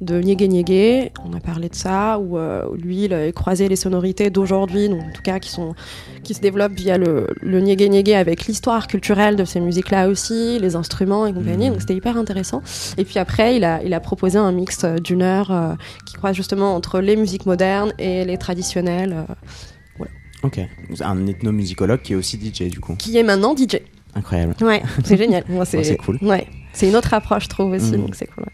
[0.00, 1.12] de Niégué Niégué.
[1.24, 5.02] On a parlé de ça, où euh, lui il a croisé les sonorités d'aujourd'hui, donc
[5.02, 5.74] en tout cas qui, sont,
[6.22, 10.58] qui se développent via le, le Niégué Niégué avec l'histoire culturelle de ces musiques-là aussi,
[10.58, 11.66] les instruments et compagnie.
[11.66, 11.72] Mhm.
[11.72, 12.62] Donc c'était hyper intéressant.
[12.98, 15.74] Et puis après, il a, il a proposé un mix euh, d'une heure euh,
[16.06, 19.26] qui croise justement entre les musiques modernes et les traditionnelles,
[20.42, 20.60] Ok.
[21.00, 22.94] Un ethnomusicologue qui est aussi DJ, du coup.
[22.96, 23.76] qui est maintenant DJ.
[24.14, 24.54] Incroyable.
[24.60, 25.44] Ouais, c'est génial.
[25.48, 26.18] Moi, c'est cool.
[26.22, 28.02] Ouais, c'est une autre approche, je trouve aussi, Mhm.
[28.02, 28.44] donc c'est cool.
[28.44, 28.52] ouais.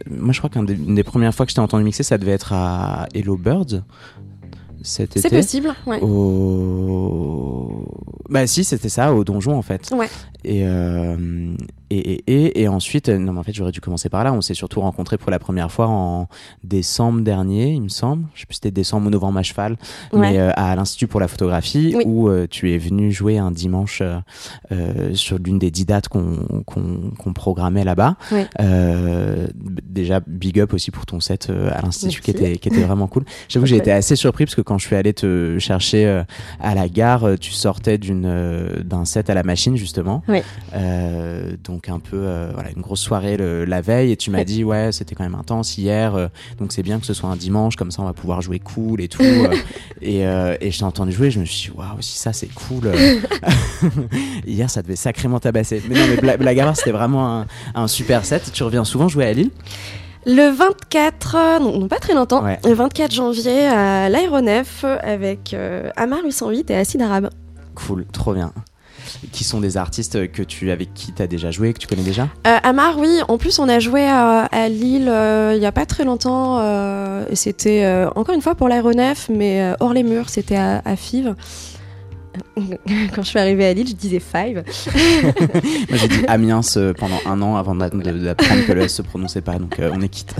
[0.00, 2.32] Euh, Moi, je crois qu'une des, premières fois que je t'ai entendu mixer, ça devait
[2.32, 3.82] être à Hello Birds
[4.84, 6.00] cet C'est possible, ouais.
[6.02, 7.86] Au...
[8.28, 9.90] Bah si, c'était ça, au donjon en fait.
[9.92, 10.08] Ouais.
[10.44, 11.54] Et, euh,
[11.90, 14.40] et, et, et, ensuite, euh, non mais en fait j'aurais dû commencer par là, on
[14.40, 16.26] s'est surtout rencontrés pour la première fois en
[16.64, 18.24] décembre dernier, il me semble.
[18.34, 19.76] Je sais plus si c'était décembre ou novembre à cheval,
[20.12, 20.20] Ouais.
[20.32, 22.02] mais euh, à l'Institut pour la photographie, Oui.
[22.06, 24.18] où euh, tu es venu jouer un dimanche euh,
[24.72, 28.16] euh, sur l'une des dix dates qu'on qu'on qu'on programmait là-bas.
[28.32, 28.46] Ouais.
[28.60, 29.46] Euh,
[29.84, 33.24] déjà, big up aussi pour ton set à l'Institut qui était, qui était vraiment cool.
[33.48, 33.80] J'avoue, j'ai Ouais.
[33.80, 36.22] été assez surpris parce que quand je suis allé te chercher
[36.60, 38.22] à la gare, tu sortais d'une
[38.84, 40.22] d'un set à la machine justement.
[40.32, 40.40] Oui.
[40.74, 44.10] Euh, donc un peu, euh, voilà, une grosse soirée le- la veille.
[44.12, 46.14] Et tu m'as dit, ouais, c'était quand même intense hier.
[46.14, 46.26] euh,
[46.58, 49.00] donc c'est bien que ce soit un dimanche, comme ça on va pouvoir jouer cool
[49.00, 49.22] et tout.
[50.02, 52.90] et et je t'ai entendu jouer, je me suis dit, waouh, si ça c'est cool.
[54.46, 55.82] hier ça devait sacrément tabasser.
[55.88, 58.50] Mais non, mais bla- part, c'était vraiment un, un super set.
[58.52, 59.50] Tu reviens souvent jouer à Lille?
[60.24, 62.58] Le 24, euh, non, non, pas très longtemps, Ouais.
[62.64, 67.28] le 24 janvier à l'Aéronef avec euh, Amar 808 et Acide Arabe.
[67.74, 68.52] Cool, trop bien.
[69.32, 72.02] Qui sont des artistes que tu, avec qui tu as déjà joué, que tu connais
[72.02, 75.72] déjà Euh, Amar, oui, en plus on a joué à, Lille euh, il y a
[75.72, 80.56] pas très longtemps euh, c'était encore une fois pour l'Aéronef, mais hors les murs, c'était
[80.56, 81.34] à Fives.
[83.14, 84.64] Quand je suis arrivée à Lille, je disais Five.
[85.90, 89.40] Moi j'ai dit Amiens euh, pendant un an avant d'apprendre que le S se prononçait
[89.40, 90.34] pas, donc euh, on est quitte.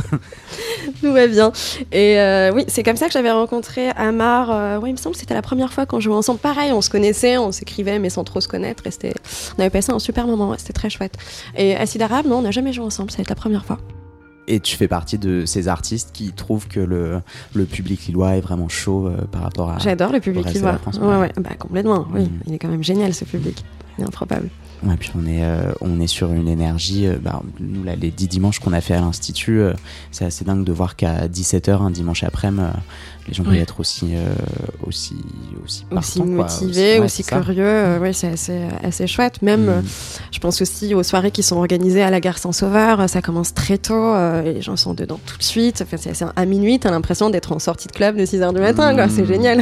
[1.01, 1.53] Tout va bien.
[1.91, 4.51] Et euh, oui, c'est comme ça que j'avais rencontré Amar.
[4.51, 6.39] euh, ouais, il me semble que c'était la première fois qu'on jouait ensemble.
[6.41, 8.85] Pareil, on se connaissait, on s'écrivait, mais sans trop se connaître.
[8.87, 9.13] Et
[9.57, 10.51] on avait passé un super moment.
[10.51, 11.17] ouais, c'était très chouette.
[11.57, 13.11] Et Acide Arabe, non, on n'a jamais joué ensemble.
[13.11, 13.79] Ça va être la première fois.
[14.49, 17.21] Et tu fais partie de ces artistes qui trouvent que le,
[17.55, 19.79] le public lillois est vraiment chaud euh, par rapport à.
[19.79, 20.45] J'adore le public
[20.83, 21.33] France, ouais, ouais.
[21.39, 22.07] bah complètement.
[22.13, 22.29] Oui, Mm.
[22.47, 23.65] il est quand même génial ce public.
[23.99, 24.49] Il est improbable.
[24.85, 27.07] Ouais, puis on est, euh, on est sur une énergie.
[27.07, 29.75] euh, bah, nous, là, les 10 dimanches qu'on a fait à l'Institut, euh,
[30.11, 32.65] c'est assez dingue de voir qu'à 17h, un dimanche après-midi,
[33.29, 33.61] les gens peuvent Ouais.
[33.61, 34.15] être aussi,
[34.85, 35.15] aussi,
[35.65, 36.45] aussi, aussi partants, quoi.
[36.45, 37.99] motivé, ouais, aussi curieux.
[38.01, 39.41] ouais, c'est assez, assez chouette.
[39.43, 39.83] Même, Mm.
[40.33, 43.09] je pense aussi aux soirées qui sont organisées à la gare Saint-Sauveur.
[43.09, 45.83] Ça commence très tôt et les gens sont dedans tout de suite.
[45.83, 49.07] Enfin, c'est, à minuit, t'as l'impression d'être en sortie de club de 6h du matin.
[49.09, 49.27] C'est Mm.
[49.27, 49.61] génial.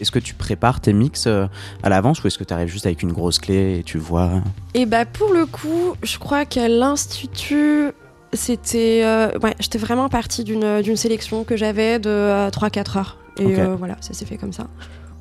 [0.00, 1.46] Est-ce que tu prépares tes mix euh,
[1.82, 4.30] à l'avance ou est-ce que tu arrives juste avec une grosse clé et tu vois
[4.74, 7.92] Et bah pour le coup, je crois qu'à l'institut,
[8.32, 13.18] c'était, euh, ouais, j'étais vraiment partie d'une, d'une sélection que j'avais de euh, 3-4 heures.
[13.38, 14.66] Et euh, voilà, ça s'est fait comme ça.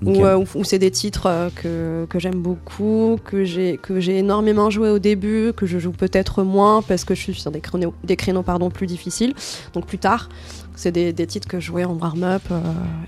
[0.03, 4.17] Ou, euh, ou- c'est des titres euh, que, que j'aime beaucoup, que j'ai, que j'ai
[4.17, 7.61] énormément joué au début, que je joue peut-être moins parce que je suis sur des
[7.61, 9.33] créneaux, des créneaux pardon, plus difficiles,
[9.73, 10.27] donc plus tard.
[10.75, 12.59] C'est des, des titres que je jouais en warm-up euh,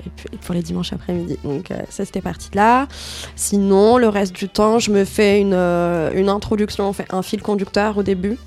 [0.05, 1.37] et puis pour les dimanches après-midi.
[1.43, 2.87] Donc euh, ça, c'était parti de là.
[3.35, 7.97] Sinon, le reste du temps, je me fais une, euh, une introduction, un fil conducteur
[7.97, 8.37] au début.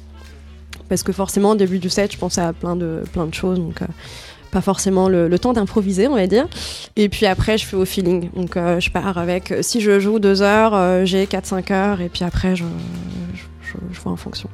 [0.88, 3.58] Parce que forcément, au début du set, je pensais à plein de, plein de choses.
[3.58, 3.80] Donc,
[4.50, 6.46] pas forcément le, le temps d'improviser, on va dire.
[6.96, 8.30] Et puis après, je fais au feeling.
[8.34, 9.54] Donc, euh, je pars avec.
[9.62, 12.00] Si je joue deux heures, euh, j'ai 4-5 heures.
[12.00, 12.64] Et puis après, je,
[13.34, 14.48] je, je- je vois en fonction.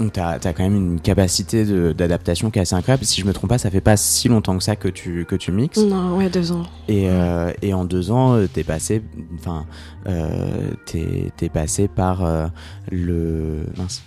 [0.00, 3.04] Donc tu as, quand même une capacité d'adaptation qui est assez incroyable.
[3.04, 5.34] Si je me trompe pas, ça fait pas si longtemps que ça que tu, que
[5.34, 5.78] tu mixes.
[5.78, 6.62] Non, ouais, deux ans.
[6.86, 9.02] Et, euh, et en deux ans, euh, t'es passé,
[9.40, 9.66] enfin,
[10.06, 12.46] euh, t'es t'es passé par euh,
[12.92, 14.02] le mince.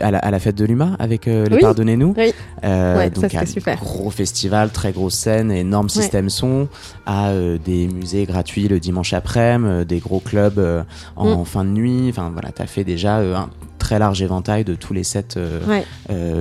[0.00, 1.60] À la, à la fête de l'UMA avec euh, les Oui.
[1.62, 2.14] Pardonnez-nous.
[2.16, 2.32] Oui.
[2.64, 3.76] Euh, Ouais, donc un super.
[3.80, 6.68] gros festival, très grosse scène, énorme système son,
[7.04, 10.84] à euh, des musées gratuits le dimanche après-midi, euh, des gros clubs
[11.16, 11.44] en, Mm.
[11.44, 12.06] fin de nuit.
[12.10, 15.34] Enfin voilà, t'as fait déjà un très large éventail de tous les sets
[15.66, 15.84] Ouais,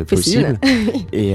[0.05, 0.59] possibles.
[1.11, 1.33] et,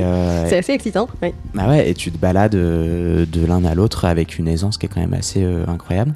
[0.48, 1.08] c'est assez excitant.
[1.54, 4.88] Bah ouais, et tu te balades de l'un à l'autre avec une aisance qui est
[4.88, 6.14] quand même assez incroyable.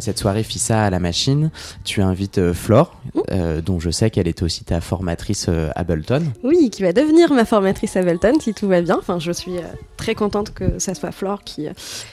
[0.00, 1.50] À cette soirée FISA à la machine,
[1.84, 3.20] tu invites euh, Flore, Mmh.
[3.32, 6.22] euh, dont je sais qu'elle était aussi ta formatrice euh, à Ableton.
[6.42, 8.96] Oui, qui va devenir ma formatrice à Belton si tout va bien.
[8.98, 9.56] Enfin, je suis
[9.98, 11.66] très contente que ça soit Flore qui,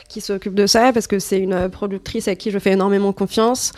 [0.10, 3.72] qui s'occupe de ça parce que c'est une productrice à qui je fais énormément confiance.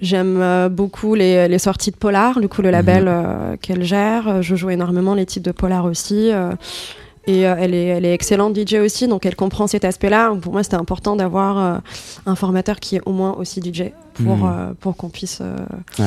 [0.00, 4.42] J'aime beaucoup les, les sorties de Polar, du coup le label euh, qu'elle gère.
[4.42, 6.32] Je joue énormément les titres de Polar aussi.
[6.32, 6.50] euh,
[7.26, 10.34] et euh, elle, est, elle est excellente DJ aussi, donc elle comprend cet aspect-là.
[10.40, 11.78] Pour moi, c'était important d'avoir euh,
[12.26, 14.42] un formateur qui est au moins aussi DJ pour, Mhm.
[14.44, 15.40] euh, pour qu'on puisse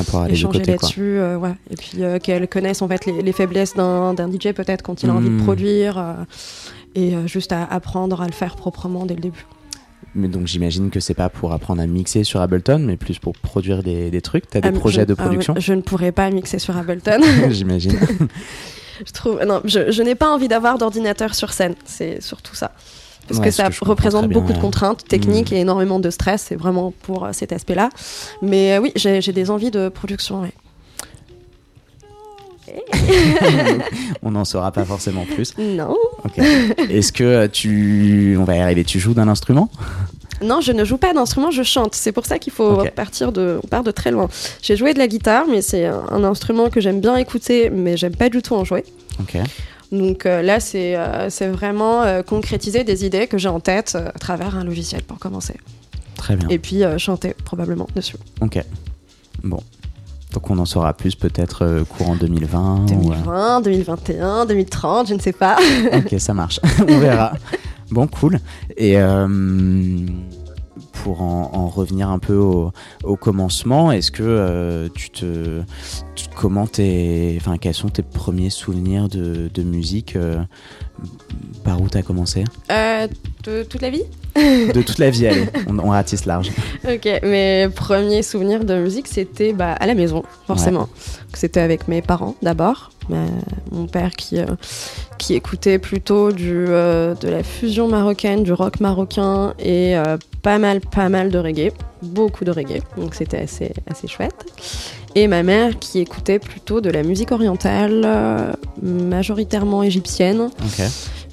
[0.10, 1.54] pour échanger là-dessus, ouais.
[1.72, 5.14] Et puis qu'elle connaisse en fait les, les faiblesses d'un DJ peut-être quand il a
[5.14, 5.44] envie de Mm.
[5.44, 6.16] produire
[6.96, 9.46] et juste à apprendre à le faire proprement dès le début.
[10.18, 13.34] Mais donc j'imagine que c'est pas pour apprendre à mixer sur Ableton, mais plus pour
[13.34, 14.48] produire des, des trucs.
[14.50, 17.20] T'as des Ah, projets je- de ah production Je ne pourrais pas mixer sur Ableton.
[17.50, 17.98] J'imagine.
[19.06, 21.76] je trouve, non, je, je n'ai pas envie d'avoir d'ordinateur sur scène.
[21.86, 22.72] C'est surtout ça.
[23.28, 25.56] Parce Ouais, que ça que représente bien, beaucoup de contraintes techniques Mm.
[25.56, 26.46] et énormément de stress.
[26.48, 27.90] C'est vraiment pour euh, cet aspect-là.
[28.44, 30.42] Mais euh, oui, j'ai des envies de production.
[30.42, 30.54] ouais.
[34.24, 35.54] On n'en saura pas forcément plus.
[35.58, 35.96] Non.
[36.90, 39.70] Est-ce que euh, tu, on va y arriver, tu joues d'un instrument?
[40.42, 41.96] Non, je ne joue pas d'instrument, je chante.
[41.96, 44.28] C'est pour ça qu'il faut partir de, on part de très loin.
[44.62, 47.98] J'ai joué de la guitare, mais c'est un, un instrument que j'aime bien écouter, mais
[47.98, 48.84] j'aime pas du tout en jouer.
[49.20, 49.38] Ok.
[49.92, 54.18] Donc euh, là, c'est euh, vraiment euh, concrétiser des idées que j'ai en tête à
[54.20, 55.56] travers un logiciel pour commencer.
[56.16, 56.48] Très bien.
[56.50, 58.18] Et puis chanter probablement dessus.
[58.42, 58.60] Ok.
[59.44, 59.62] Bon.
[60.34, 62.86] Donc on en saura plus peut-être courant 2020.
[62.92, 65.58] ou, euh, 2020, 2021, 2030, je ne sais pas.
[65.94, 66.60] Ok, ça marche.
[66.82, 67.34] On verra.
[67.96, 68.40] Bon, cool.
[68.76, 69.26] Et euh,
[71.02, 72.72] pour en, en revenir un peu au,
[73.06, 75.62] au commencement, est-ce que euh, tu te,
[76.16, 80.44] tu- comment t'es, enfin, quels sont tes premiers souvenirs de, de musique euh,
[81.64, 82.44] Par où t'as commencé?
[82.70, 83.08] Euh,
[83.46, 84.04] de toute la vie?
[84.36, 86.52] De toute la vie, allez, on, on ratisse large.
[86.86, 90.90] Ok, mes premiers souvenirs de musique, c'était bah, à la maison, forcément.
[91.34, 92.92] C'était avec mes parents d'abord.
[93.10, 93.26] Ma-
[93.72, 94.46] Mon père qui, euh,
[95.18, 100.58] qui écoutait plutôt du, euh, de la fusion marocaine, du rock marocain et euh, pas
[100.60, 101.72] mal, pas mal de reggae.
[102.02, 104.46] Beaucoup de reggae, donc c'était assez, assez chouette.
[105.16, 108.06] Et ma mère qui écoutait plutôt de la musique orientale,
[108.82, 110.50] majoritairement égyptienne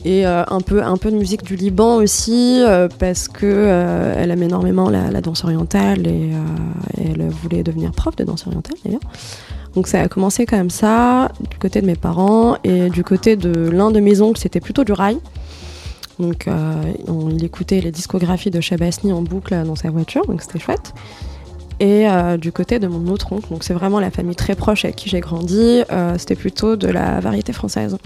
[0.05, 2.63] et un peu un peu de musique du Liban aussi
[2.99, 6.31] parce que elle aime énormément la, la danse orientale et
[6.99, 9.01] elle voulait devenir prof de danse orientale d'ailleurs.
[9.75, 13.71] Donc ça a commencé comme ça du côté de mes parents et du côté de
[13.71, 15.19] l'un de mes oncles c'était plutôt du rail.
[16.19, 16.75] Donc euh,
[17.09, 20.93] on, il écoutait les discographies de Chabasni en boucle dans sa voiture donc c'était chouette.
[21.81, 24.85] Et euh, du côté de mon autre oncle, donc c'est vraiment la famille très proche
[24.85, 27.97] avec qui j'ai grandi, euh, c'était plutôt de la variété française.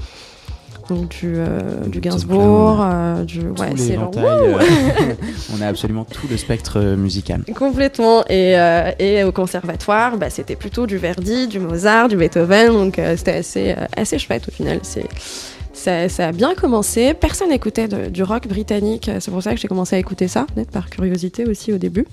[0.89, 3.41] Donc du, euh, du Donc, Gainsbourg, euh, du...
[3.41, 4.11] Ouais, c'est genre...
[4.17, 4.59] euh,
[5.57, 7.43] on a absolument tout le spectre musical.
[7.55, 8.25] Complètement.
[8.29, 8.57] Et,
[8.99, 12.73] et au conservatoire, bah, c'était plutôt du Verdi, du Mozart, du Beethoven.
[12.73, 14.81] Donc c'était assez, assez chouette au final.
[14.83, 15.07] C'est,
[15.73, 17.15] ça, ça a bien commencé.
[17.15, 19.11] Personne n'écoutait du rock britannique.
[19.21, 22.07] C'est pour ça que j'ai commencé à écouter ça, peut-être par curiosité aussi au début.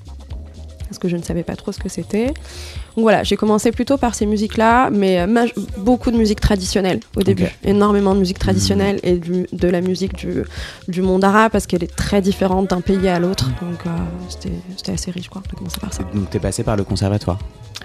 [0.90, 2.28] Parce que je ne savais pas trop ce que c'était.
[2.28, 5.48] Donc voilà, j'ai commencé plutôt par ces musiques-là, mais euh,
[5.80, 7.46] beaucoup de musique traditionnelle au début.
[7.64, 10.44] Énormément de musique traditionnelle et du- de la musique du,
[10.88, 13.50] du monde arabe parce qu'elle est très différente d'un pays à l'autre.
[13.62, 13.90] Donc euh,
[14.30, 16.04] c'était assez riche quoi, de commencer par ça.
[16.14, 17.40] Donc t'es passé par le conservatoire.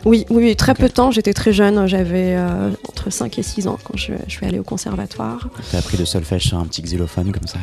[0.04, 1.10] Oui, oui, oui, très peu de temps.
[1.10, 1.86] J'étais très jeune.
[1.86, 5.48] J'avais euh, entre 5 et 6 ans quand je, je suis allée au conservatoire.
[5.72, 7.58] T'as appris le solfège sur un petit xylophone comme ça.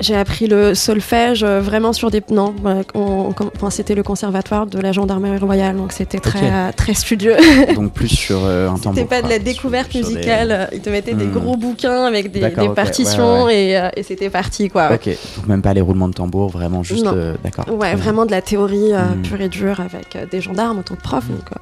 [0.00, 2.22] J'ai appris le solfège euh, vraiment sur des.
[2.30, 2.54] Non,
[2.94, 6.94] on- on- enfin, c'était le conservatoire de la gendarmerie royale, donc c'était très, euh, très
[6.94, 7.34] studieux.
[7.74, 8.94] Donc plus sur euh, un tambour.
[8.94, 10.50] C'était pas de la découverte Sur- sur des- musicale.
[10.52, 11.32] euh, Ils te mettaient des Hmm.
[11.32, 14.90] gros bouquins avec des, partitions ouais, et, et c'était parti, quoi.
[14.94, 15.06] Ok,
[15.36, 17.06] donc même pas les roulements de tambour, vraiment juste.
[17.06, 17.66] Euh, D'accord.
[17.68, 17.96] Ouais, bien.
[17.96, 19.22] vraiment de la théorie euh, Hmm.
[19.22, 21.24] pure et dure avec des gendarmes en tant que prof.
[21.28, 21.58] Donc, euh,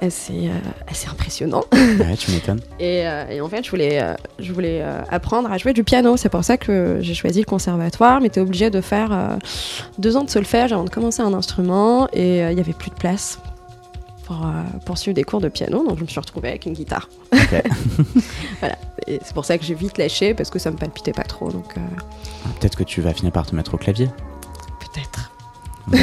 [0.00, 1.64] assez, euh, assez impressionnant.
[1.72, 2.60] Ouais, tu m'étonnes.
[2.78, 6.16] Et, euh, et en fait, je voulais, euh, je voulais apprendre à jouer du piano.
[6.16, 8.20] C'est pour ça que j'ai choisi le conservatoire.
[8.20, 9.38] Mais t'es obligé de faire
[9.98, 12.08] deux ans de solfège avant de commencer un instrument.
[12.12, 13.38] Et il y avait plus de place
[14.26, 15.86] pour, euh, pour suivre des cours de piano.
[15.86, 17.08] Donc je me suis retrouvée avec une guitare.
[17.32, 17.62] Ok.
[18.60, 18.76] Voilà.
[19.06, 21.50] Et c'est pour ça que j'ai vite lâché parce que ça me palpitait pas trop.
[21.50, 21.80] Donc euh,
[22.60, 24.08] Peut-être que tu vas finir par te mettre au clavier.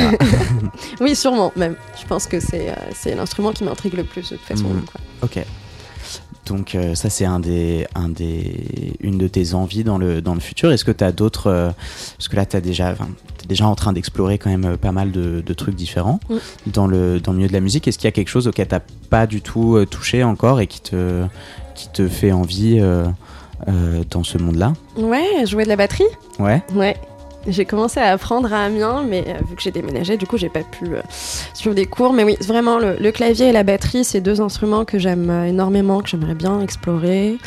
[1.02, 1.76] Oui, sûrement même.
[2.02, 4.70] Je pense que c'est euh, l'instrument qui m'intrigue le plus de toute façon.
[4.70, 4.82] Mhm.
[4.86, 5.02] quoi.
[5.24, 5.46] ok.
[6.46, 10.34] Donc euh, ça c'est un des, un des, une de tes envies dans le, dans
[10.34, 10.72] le futur.
[10.74, 11.48] Est-ce que tu as d'autres...
[11.48, 11.72] euh,
[12.18, 15.42] parce que là tu t'es déjà en train d'explorer quand même euh, pas mal de,
[15.46, 16.20] de trucs différents
[16.68, 17.88] dans, le, dans le milieu de la musique.
[17.88, 18.76] Est-ce qu'il y a quelque chose auquel tu
[19.10, 21.24] pas du tout touché encore et qui te,
[21.76, 23.06] qui te fait envie euh,
[24.12, 24.74] dans ce monde-là?
[24.98, 26.04] Ouais, jouer de la batterie
[26.40, 26.62] Ouais.
[26.74, 26.98] Ouais.
[27.46, 30.48] J'ai commencé à apprendre à Amiens, mais euh, vu que j'ai déménagé, du coup, j'ai
[30.50, 31.02] pas pu euh,
[31.54, 32.14] suivre des cours.
[32.14, 35.44] Mais oui, vraiment, le, le clavier et la batterie, c'est deux instruments que j'aime euh,
[35.46, 37.38] énormément, que j'aimerais bien explorer.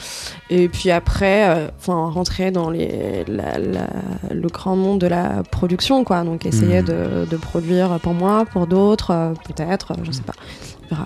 [0.51, 3.89] Et puis après, euh, enfin, rentrer dans les, la- la-
[4.35, 6.23] le grand monde de la production, quoi.
[6.25, 6.87] Donc, essayer Mhm.
[6.87, 10.35] de, de produire pour moi, pour d'autres, peut-être, je sais pas.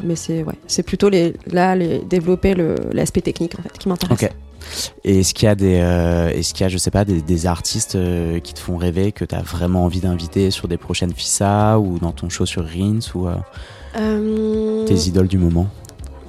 [0.03, 2.55] Mais c'est ouais, c'est plutôt les, là, les, développer
[2.92, 4.24] l'aspect technique, en fait, qui m'intéresse.
[4.24, 4.31] Ok.
[5.05, 7.20] Et est-ce qu'il y a des, euh, est-ce qu'il y a, je sais pas, des,
[7.20, 10.77] des artistes euh, qui te font rêver, que tu as vraiment envie d'inviter sur des
[10.77, 15.66] prochaines FISA ou dans ton show sur Rins ou euh, tes idoles du moment?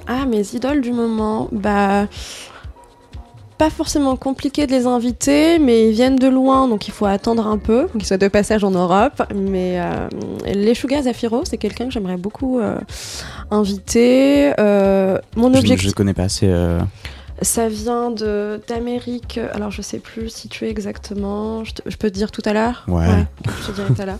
[0.06, 2.06] Ah, mes idoles du moment, bah.
[3.58, 7.46] Pas forcément compliqué de les inviter, mais ils viennent de loin, donc il faut attendre
[7.46, 9.22] un peu, qu'ils soient de passage en Europe.
[9.32, 9.78] Mais
[10.52, 12.60] les Sugar Zafiro, c'est quelqu'un que j'aimerais beaucoup
[13.52, 14.52] inviter.
[15.36, 16.52] Mon je, objectif, je connais pas assez.
[17.42, 19.38] Ça vient de d'Amérique.
[19.54, 21.64] Alors je sais plus situé exactement.
[21.64, 22.84] Je, te- je peux te dire tout à l'heure?
[22.88, 23.24] Ouais.
[23.62, 24.18] je te dirai tout à l'heure.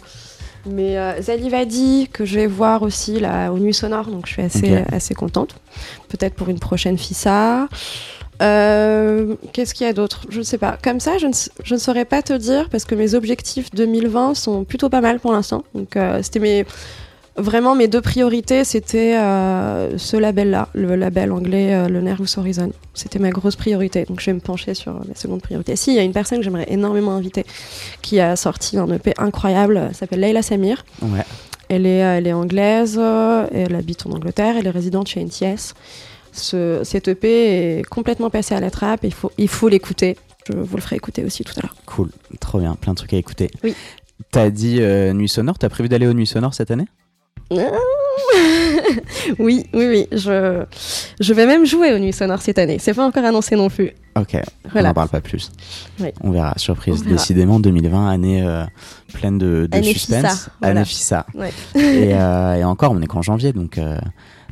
[0.64, 4.42] Mais euh, Zalivadi, que je vais voir aussi là, aux Nuits Sonores, donc je suis
[4.42, 5.56] assez, assez contente.
[6.08, 7.66] Peut-être pour une prochaine FISA.
[8.40, 10.22] Euh, Qu'est-ce qu'il y a d'autre?
[10.28, 10.78] Je ne sais pas.
[10.82, 11.32] Comme ça, je ne,
[11.64, 15.20] je ne saurais pas te dire parce que mes objectifs 2020 sont plutôt pas mal
[15.20, 15.64] pour l'instant.
[15.74, 16.64] Donc, euh, c'était mes.
[17.36, 22.72] Vraiment, mes deux priorités, c'était euh, ce label-là, le label anglais, euh, le Nervous Horizon.
[22.92, 24.04] C'était ma grosse priorité.
[24.04, 25.74] Donc, je vais me pencher sur ma seconde priorité.
[25.76, 27.46] Si, il y a une personne que j'aimerais énormément inviter
[28.02, 30.84] qui a sorti un EP incroyable, elle s'appelle Leila Samir.
[31.00, 31.24] Ouais.
[31.70, 35.72] Elle est, elle est anglaise, euh, elle habite en Angleterre, elle est résidente chez NTS.
[36.32, 40.18] Ce, cet EP est complètement passé à la trappe, il faut il faut l'écouter.
[40.50, 41.74] Je vous le ferai écouter aussi tout à l'heure.
[41.86, 42.10] Cool.
[42.40, 42.74] Trop bien.
[42.74, 43.50] Plein de trucs à écouter.
[43.64, 43.74] Oui.
[44.30, 46.86] T'as dit euh, Nuit Sonore, t'as prévu d'aller aux Nuits Sonores cette année?
[49.38, 50.08] oui, oui, oui.
[50.12, 50.64] Je,
[51.20, 52.78] je vais même jouer aux Nuits Sonores cette année.
[52.78, 53.92] C'est pas encore annoncé non plus.
[54.18, 54.36] Ok,
[54.74, 55.50] on n'en parle pas plus.
[56.00, 56.08] Oui.
[56.22, 57.00] On verra, surprise.
[57.00, 57.16] On verra.
[57.16, 58.64] Décidément, 2020, année euh,
[59.14, 60.20] pleine de, de Année suspense.
[60.32, 60.80] Fissa, voilà.
[60.80, 61.26] Année Fissa.
[61.34, 61.52] Ouais.
[61.74, 63.98] et, euh, et encore, on est qu'en janvier, donc euh,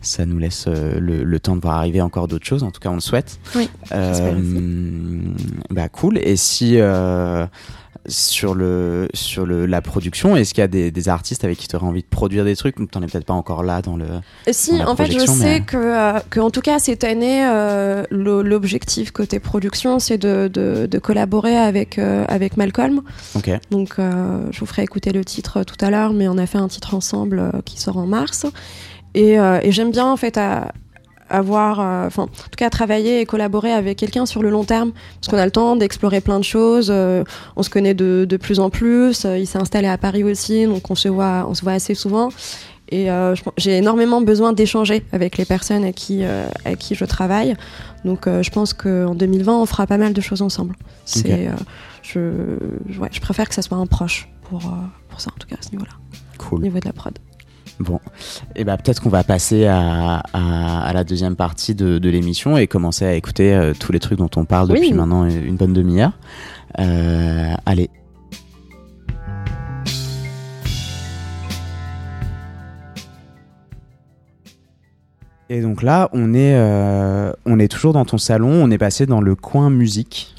[0.03, 2.63] ça nous laisse le, le temps de voir arriver encore d'autres choses.
[2.63, 3.39] En tout cas, on le souhaite.
[3.55, 3.69] Oui,
[5.71, 6.19] bah cool.
[6.19, 6.79] Et si
[8.07, 11.69] sur le sur le la production, est-ce qu'il y a des, des artistes avec qui
[11.69, 12.77] tu aurais envie de produire des trucs?
[12.91, 14.05] T'en es peut-être pas encore là dans le.
[14.07, 14.21] Euh,
[14.53, 17.45] Si, dans en fait, je sais mais- que, euh, que, en tout cas, cette année,
[17.47, 23.03] euh, l'objectif côté production, c'est de, de, de collaborer avec, euh, avec Malcolm.
[23.71, 26.69] Donc, je vous ferai écouter le titre tout à l'heure, mais on a fait un
[26.69, 28.47] titre ensemble qui sort en mars.
[29.15, 30.73] Et, et j'aime bien, en fait, à,
[31.31, 34.93] avoir, euh, enfin, en tout cas, travailler et collaborer avec quelqu'un sur le long terme,
[35.21, 36.89] parce qu'on a le temps d'explorer plein de choses.
[36.91, 37.25] euh,
[37.57, 39.25] on se connaît de, de plus en plus.
[39.25, 41.95] euh, il s'est installé à Paris aussi, donc on se voit, on se voit assez
[41.95, 42.29] souvent.
[42.93, 43.07] Et
[43.57, 47.55] j'ai énormément besoin d'échanger avec les personnes à qui, à qui je travaille.
[48.05, 50.75] Donc je pense qu'en 2020, on fera pas mal de choses ensemble.
[51.05, 51.49] C'est,
[52.03, 52.19] je,
[52.99, 54.63] ouais, je préfère que ça soit un proche pour,
[55.09, 55.93] pour ça, en tout cas, à ce niveau-là,
[56.35, 56.63] au Cool.
[56.63, 57.17] niveau de la prod.
[57.81, 57.99] Bon,
[58.57, 62.59] et ben peut-être qu'on va passer à, à, à la deuxième partie de, de l'émission
[62.59, 64.81] et commencer à écouter euh, tous les trucs dont on parle Oui.
[64.81, 66.13] depuis maintenant une bonne demi-heure.
[66.79, 67.89] Euh, allez.
[75.49, 78.51] Et donc là, on est, euh, on est toujours dans ton salon.
[78.53, 80.35] On est passé dans le coin musique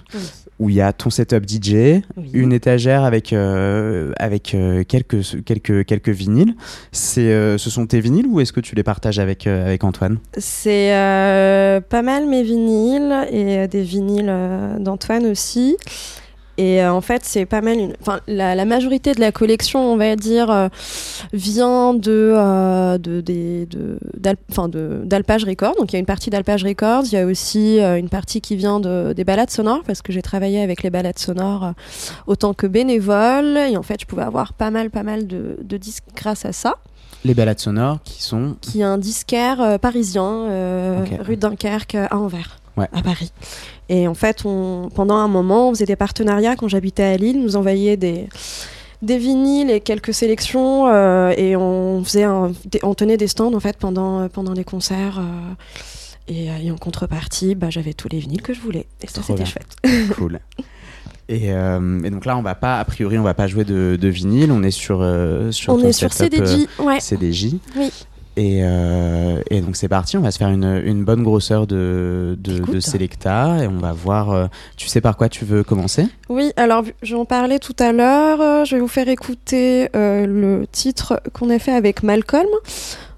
[0.62, 2.04] où il y a ton setup DJ,
[2.34, 6.54] une étagère avec euh, avec euh, quelques quelques quelques vinyles.
[6.92, 9.84] C'est euh, ce sont tes vinyles ou est-ce que tu les partages avec euh, avec
[9.84, 10.20] Antoine?
[10.38, 15.78] C'est euh, pas mal mes vinyles et des vinyles euh, d'Antoine aussi.
[16.58, 17.78] Et euh, en fait, c'est pas mal.
[17.80, 17.94] Une...
[18.02, 20.68] Enfin, la, la majorité de la collection, on va dire, euh,
[21.34, 25.76] vient de, euh, de, des- de, de- d'Alpage Records.
[25.78, 27.04] Donc, il y a une partie d'Alpage Records.
[27.06, 30.12] Il y a aussi euh, une partie qui vient de, des balades sonores, parce que
[30.12, 31.74] j'ai travaillé avec les balades sonores
[32.28, 33.58] autant que bénévole.
[33.70, 36.52] Et en fait, je pouvais avoir pas mal, pas mal de, de disques grâce à
[36.52, 36.76] ça.
[37.24, 41.26] Les balades sonores qui sont Qui est un disquaire parisien, euh, Ok.
[41.26, 42.90] rue Dunkerque, à Anvers, Ouais.
[43.00, 43.32] à Paris.
[43.90, 47.42] Et en fait, on, pendant un moment, on faisait des partenariats quand j'habitais à Lille,
[47.42, 48.28] nous envoyait des,
[49.02, 52.52] des vinyles et quelques sélections euh, et on faisait un-
[52.84, 55.20] on tenait des stands en fait pendant, pendant les concerts.
[55.20, 55.54] euh,
[56.28, 58.86] et, euh, et en contrepartie, bah, j'avais tous les vinyles que je voulais.
[59.02, 59.76] Et ça, c'était chouette.
[60.16, 60.40] cool.
[61.28, 63.98] Et, euh, et donc là, on va pas, a priori, on va pas jouer de,
[64.00, 64.52] de vinyle.
[64.52, 67.00] On est sur euh, sur on est sur euh, CDJ, ouais.
[67.00, 67.56] CDJ.
[67.78, 67.92] Oui.
[68.42, 72.36] Et, euh, et donc c'est parti, on va se faire une, une bonne grosseur de,
[72.40, 74.32] de, Selecta et on va voir.
[74.32, 76.08] euh, tu sais par quoi tu veux commencer?
[76.28, 78.42] Oui, alors j'en parlais tout à l'heure.
[78.42, 82.48] euh, Je vais vous faire écouter euh, le titre qu'on a fait avec Malcolm.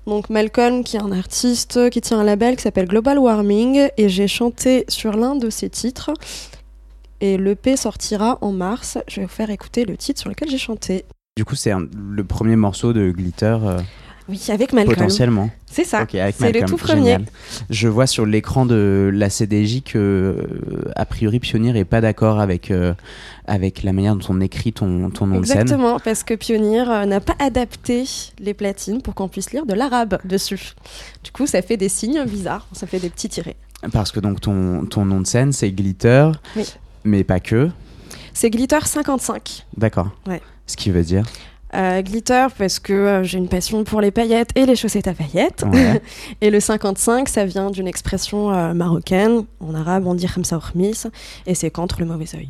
[0.07, 4.09] Donc Malcolm, qui est un artiste qui tient un label qui s'appelle Global Warming, et
[4.09, 6.11] j'ai chanté sur l'un de ses titres.
[7.21, 8.97] Et l'EP sortira en mars.
[9.07, 11.05] Je vais vous faire écouter le titre sur lequel j'ai chanté.
[11.37, 13.79] Du coup, c'est le premier morceau de Glitter euh,
[14.29, 14.95] Oui, avec Malcolm.
[14.95, 15.49] potentiellement.
[15.65, 16.03] C'est ça.
[16.03, 17.01] Ok, avec c'est le tout premier.
[17.01, 17.25] génial.
[17.69, 22.39] Je vois sur l'écran de la CDJ que, euh, a priori, Pionnier est pas d'accord
[22.39, 22.93] avec, euh,
[23.47, 25.61] avec la manière dont on écrit ton, ton nom de scène.
[25.61, 28.05] Exactement, parce que Pioneer euh, n'a pas adapté
[28.39, 30.73] les platines pour qu'on puisse lire de l'arabe dessus.
[31.23, 33.55] Du coup, ça fait des signes bizarres, ça fait des petits tirés.
[33.91, 36.65] Parce que donc ton, ton nom de scène, c'est Glitter, Oui.
[37.03, 37.69] mais pas que.
[38.33, 39.65] C'est Glitter 55.
[39.75, 40.09] D'accord.
[40.27, 40.41] Ouais.
[40.65, 41.23] Ce qui veut dire.
[41.73, 45.13] Euh, glitter parce que euh, j'ai une passion pour les paillettes et les chaussettes à
[45.13, 45.63] paillettes.
[45.71, 46.01] Ouais.
[46.41, 49.45] Et le 55, ça vient d'une expression euh, marocaine.
[49.59, 51.03] En arabe, on dit khamsa ormis
[51.47, 52.49] et c'est contre le mauvais œil.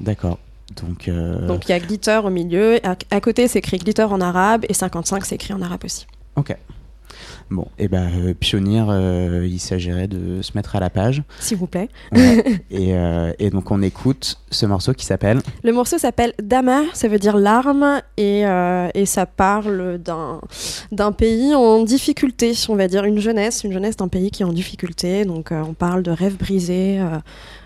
[0.00, 0.38] D'accord.
[0.82, 2.84] Donc, Donc il y a glitter au milieu.
[2.86, 6.06] À, à côté, c'est écrit glitter en arabe et 55, c'est écrit en arabe aussi.
[7.50, 11.22] Bon, et ben euh, Pionnier, euh, il s'agirait de se mettre à la page.
[11.38, 11.88] S'il vous plaît.
[12.12, 12.62] Ouais.
[12.70, 15.40] et, euh, et donc on écoute ce morceau qui s'appelle.
[15.62, 18.42] Le morceau s'appelle Dama, ça veut dire larme, et,
[18.94, 20.40] et ça parle d'un
[20.92, 24.46] d'un pays en difficulté, on va dire une jeunesse, une jeunesse d'un pays qui est
[24.46, 25.24] en difficulté.
[25.24, 27.00] Donc on parle de rêves brisés,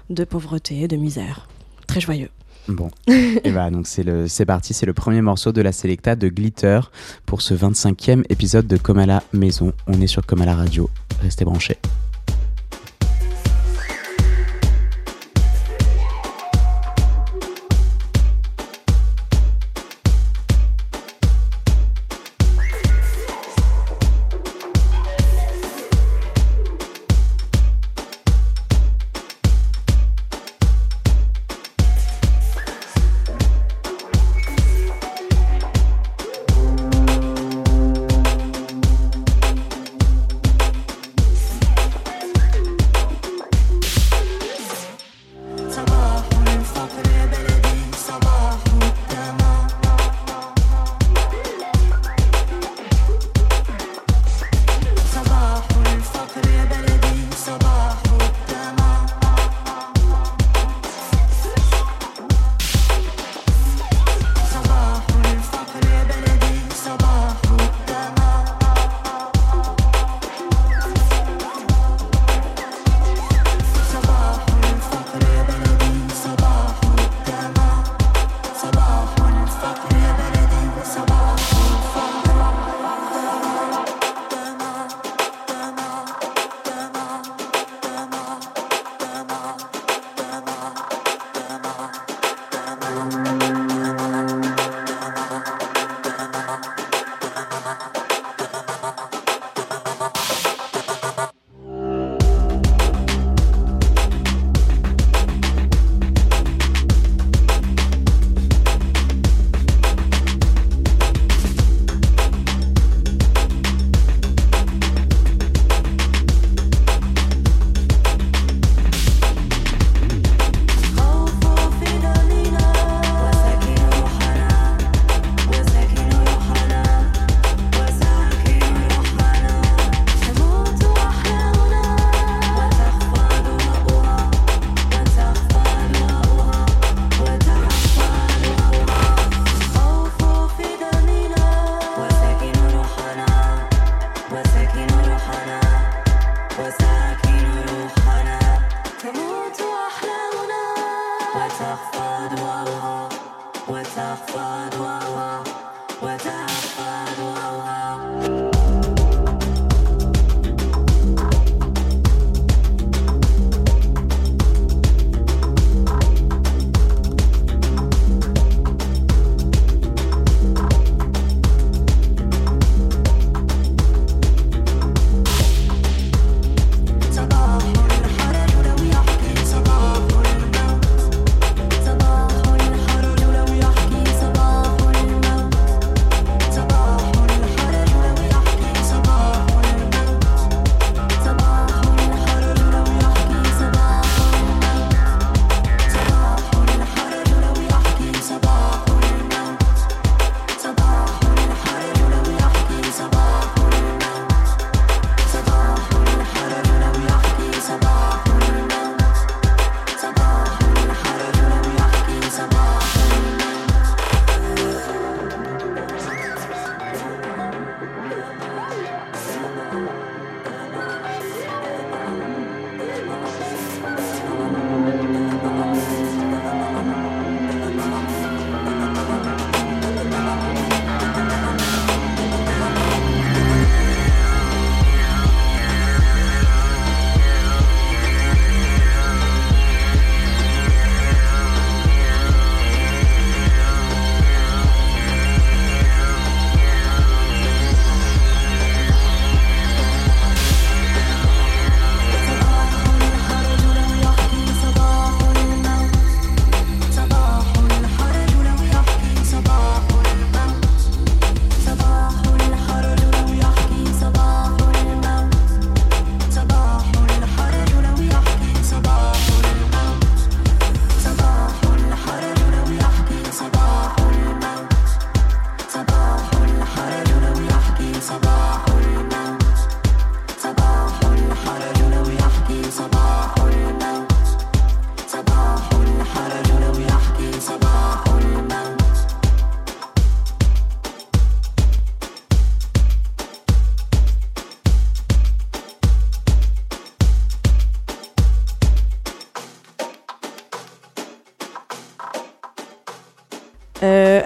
[0.09, 1.49] de pauvreté, de misère.
[1.87, 2.31] Très joyeux.
[2.69, 6.15] Bon, et bah donc c'est le, c'est parti, c'est le premier morceau de la Selecta
[6.15, 6.81] de Glitter
[7.27, 9.73] pour ce 25e épisode de Comme à la maison.
[9.87, 10.89] On est sur Comme à la radio.
[11.23, 11.79] Restez branchés.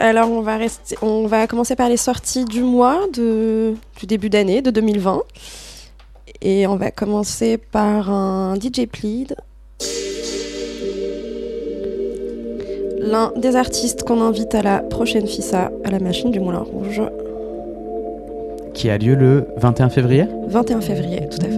[0.05, 4.29] Alors on va rester, on va commencer par les sorties du mois de, du début
[4.29, 5.23] d'année de 2020
[6.43, 9.35] et on va commencer par un DJ Plead.
[12.99, 17.01] L'un des artistes qu'on invite à la prochaine FISA à la machine du Moulin Rouge,
[18.75, 20.27] Qui a lieu le 21 février?
[20.49, 21.54] 21 février, tout à fait.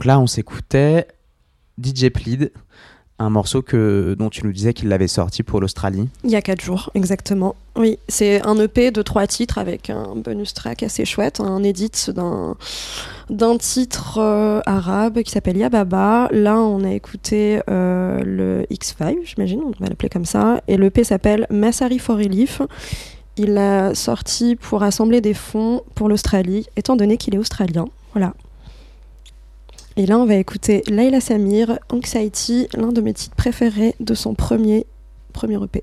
[0.00, 1.08] Donc là, on s'écoutait
[1.78, 2.52] DJ Plead,
[3.18, 6.08] un morceau que, dont tu nous disais qu'il l'avait sorti pour l'Australie.
[6.24, 7.54] Il y a quatre jours, exactement.
[7.76, 11.90] Oui, c'est un EP de trois titres avec un bonus track assez chouette, un edit
[12.14, 12.56] d'un
[13.28, 16.30] d'un titre euh, arabe qui s'appelle Yababa.
[16.32, 20.62] Là, on a écouté euh, le X5, j'imagine, on va l'appeler comme ça.
[20.66, 22.62] Et l'EP s'appelle Massari for Relief.
[23.36, 27.84] Il l'a sorti pour rassembler des fonds pour l'Australie, étant donné qu'il est australien.
[28.14, 28.32] Voilà.
[29.96, 34.34] Et là, on va écouter Layla Samir, Anxiety, l'un de mes titres préférés de son
[34.34, 34.86] premier,
[35.32, 35.82] premier EP.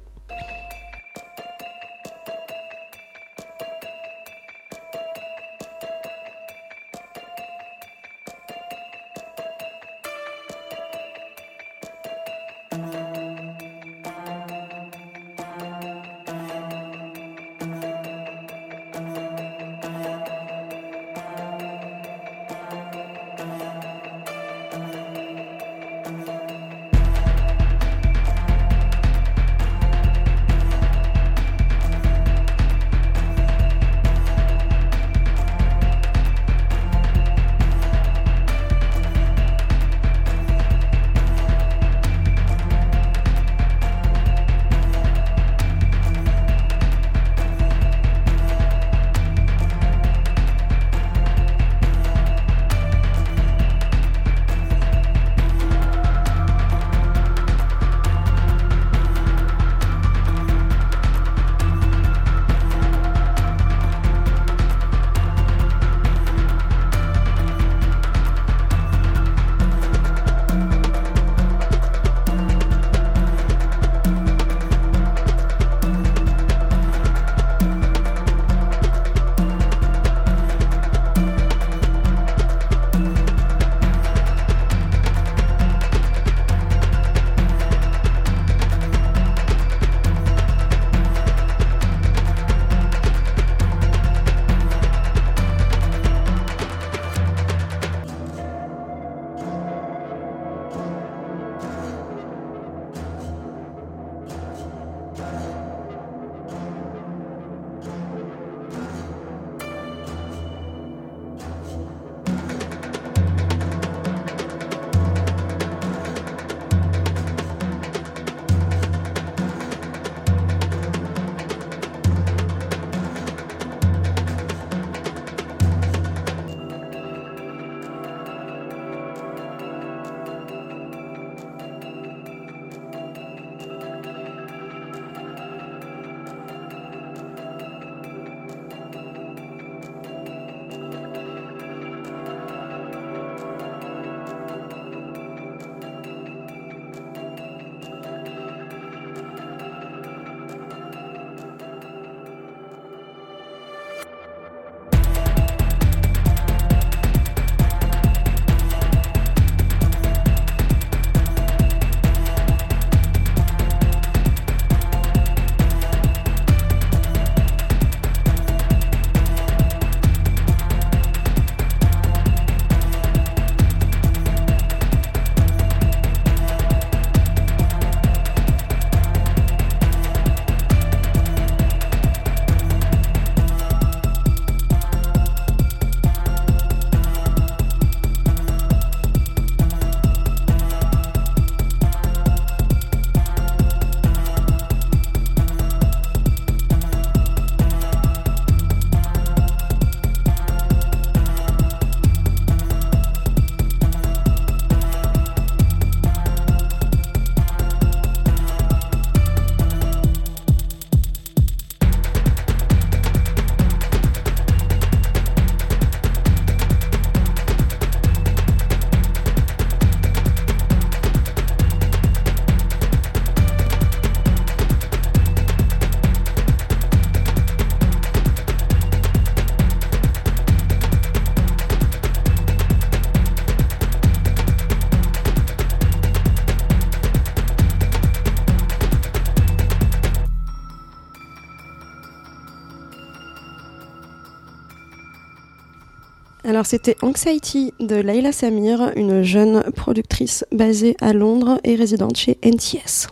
[246.68, 253.08] C'était Anxiety de Layla Samir, une jeune productrice basée à Londres et résidente chez NTS.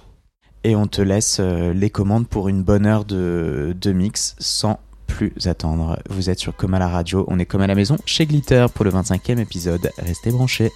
[0.65, 4.77] Et on te laisse euh, les commandes pour une bonne heure de, de mix sans
[5.07, 5.97] plus attendre.
[6.09, 8.65] Vous êtes sur Comme à la radio, on est comme à la maison chez Glitter
[8.73, 9.89] pour le 25e épisode.
[9.99, 10.71] Restez branchés.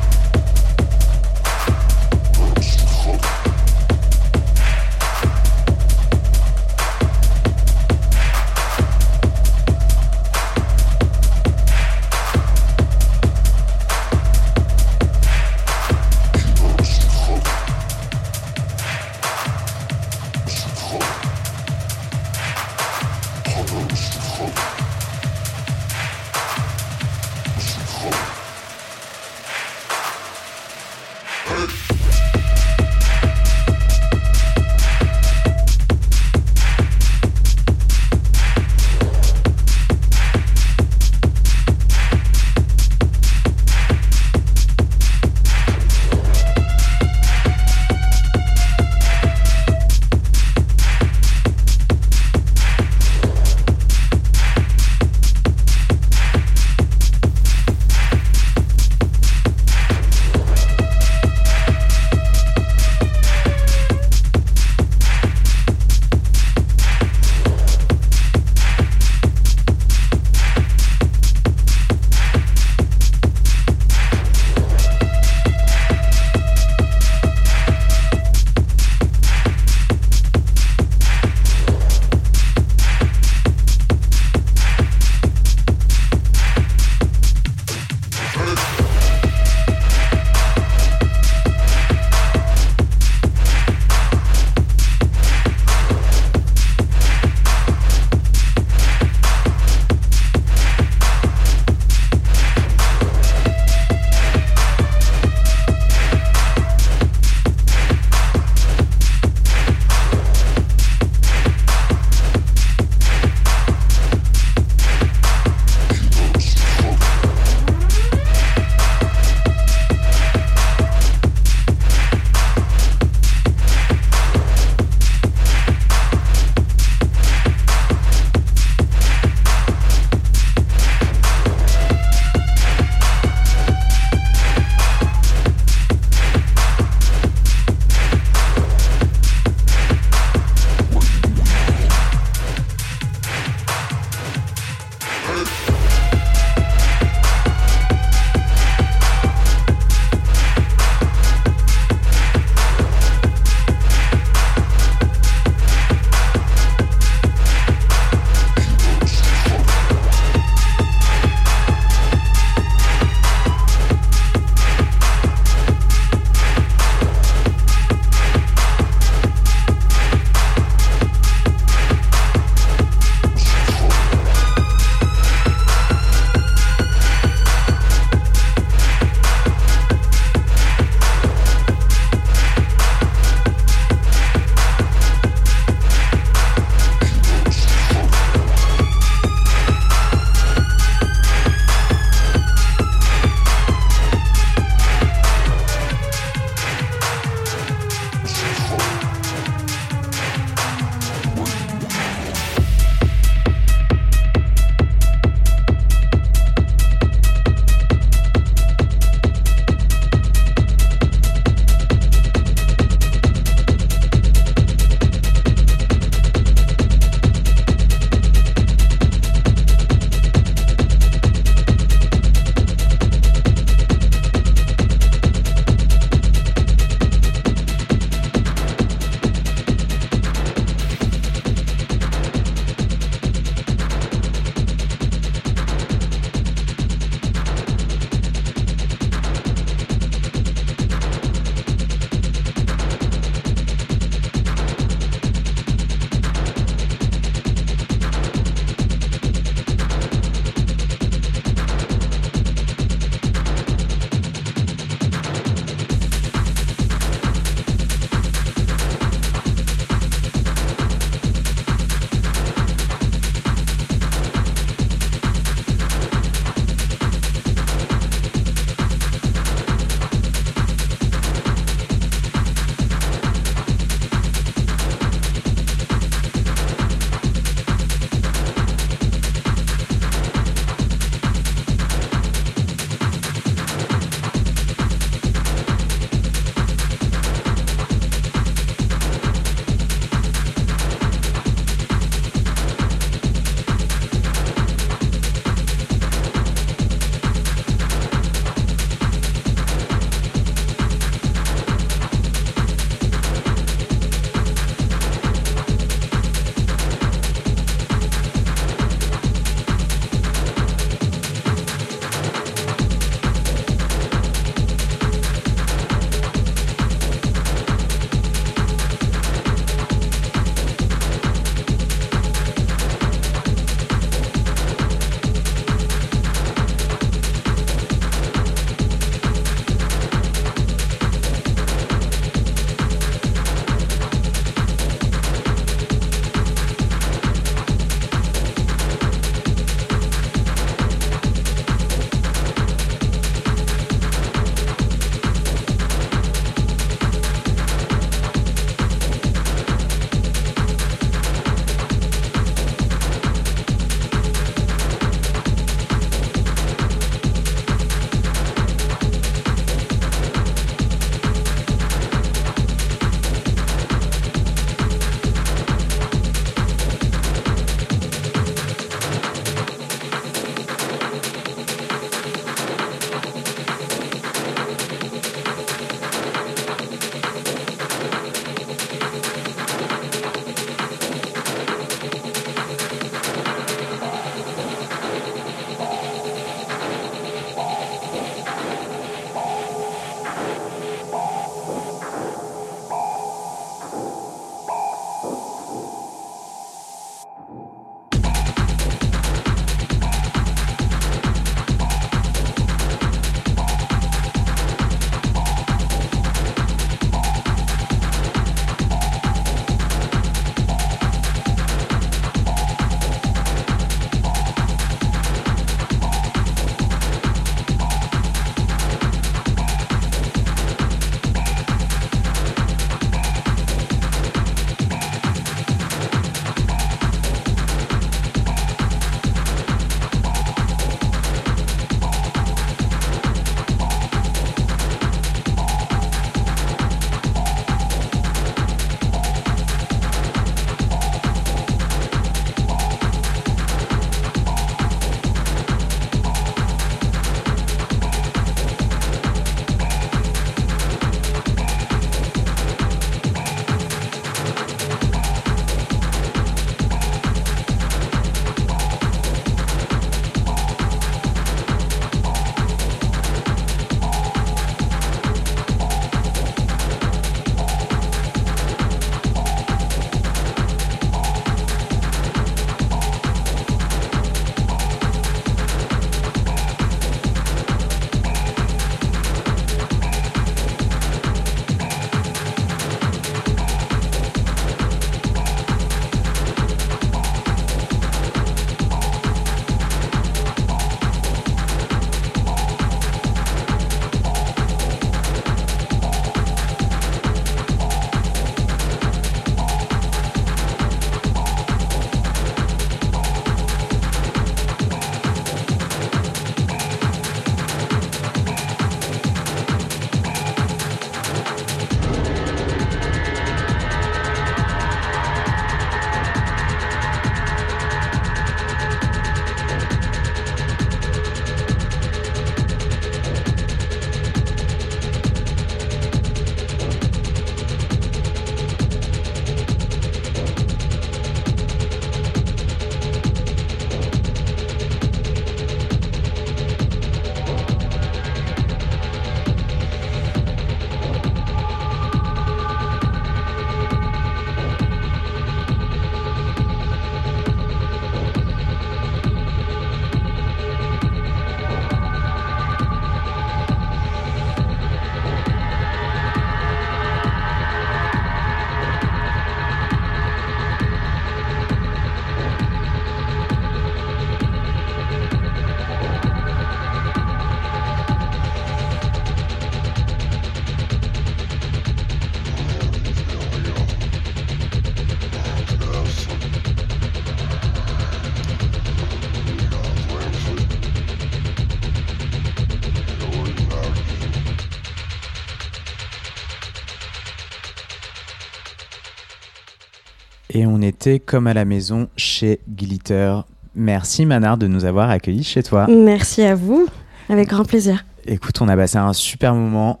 [591.26, 593.34] Comme à la maison chez Glitter.
[593.74, 595.86] Merci Manar de nous avoir accueillis chez toi.
[595.88, 596.86] Merci à vous,
[597.28, 598.04] avec grand plaisir.
[598.26, 600.00] Écoute, on a passé un super moment,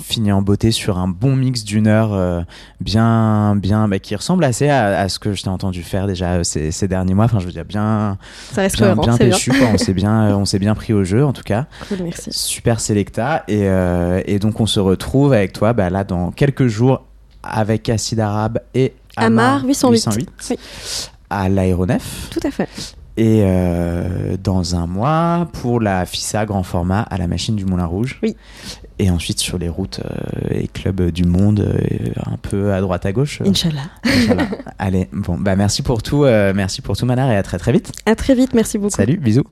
[0.00, 2.42] fini en beauté sur un bon mix d'une heure, euh,
[2.80, 6.34] bien, bien, bah, qui ressemble assez à, à ce que je t'ai entendu faire déjà
[6.34, 7.24] euh, ces, ces derniers mois.
[7.24, 8.16] Enfin, je veux dire, bien,
[8.52, 9.58] Ça reste bien, cohérent, bien bien.
[9.58, 9.68] quoi.
[9.74, 11.66] On s'est bien, euh, on s'est bien pris au jeu en tout cas.
[11.88, 12.30] Cool, merci.
[12.32, 13.42] Super Selecta.
[13.48, 17.02] Et, euh, et donc, on se retrouve avec toi bah, là dans quelques jours
[17.42, 20.08] avec Acide Arabe et Amar 808.
[20.50, 20.56] Oui,
[21.30, 22.28] à l'aéronef.
[22.30, 22.68] tout à fait.
[23.16, 27.86] Et euh, dans un mois pour la FISA grand format à la machine du Moulin
[27.86, 28.18] Rouge.
[28.24, 28.34] Oui.
[28.98, 33.06] Et ensuite sur les routes euh, et clubs du monde, euh, un peu à droite
[33.06, 33.40] à gauche.
[33.42, 33.82] Inch'Allah.
[34.04, 34.48] Inch'Allah.
[34.78, 37.92] Allez, bon, bah merci pour tout, merci pour tout Manar et à très très vite.
[38.06, 38.94] À très vite, merci beaucoup.
[38.94, 39.44] Salut, bisous.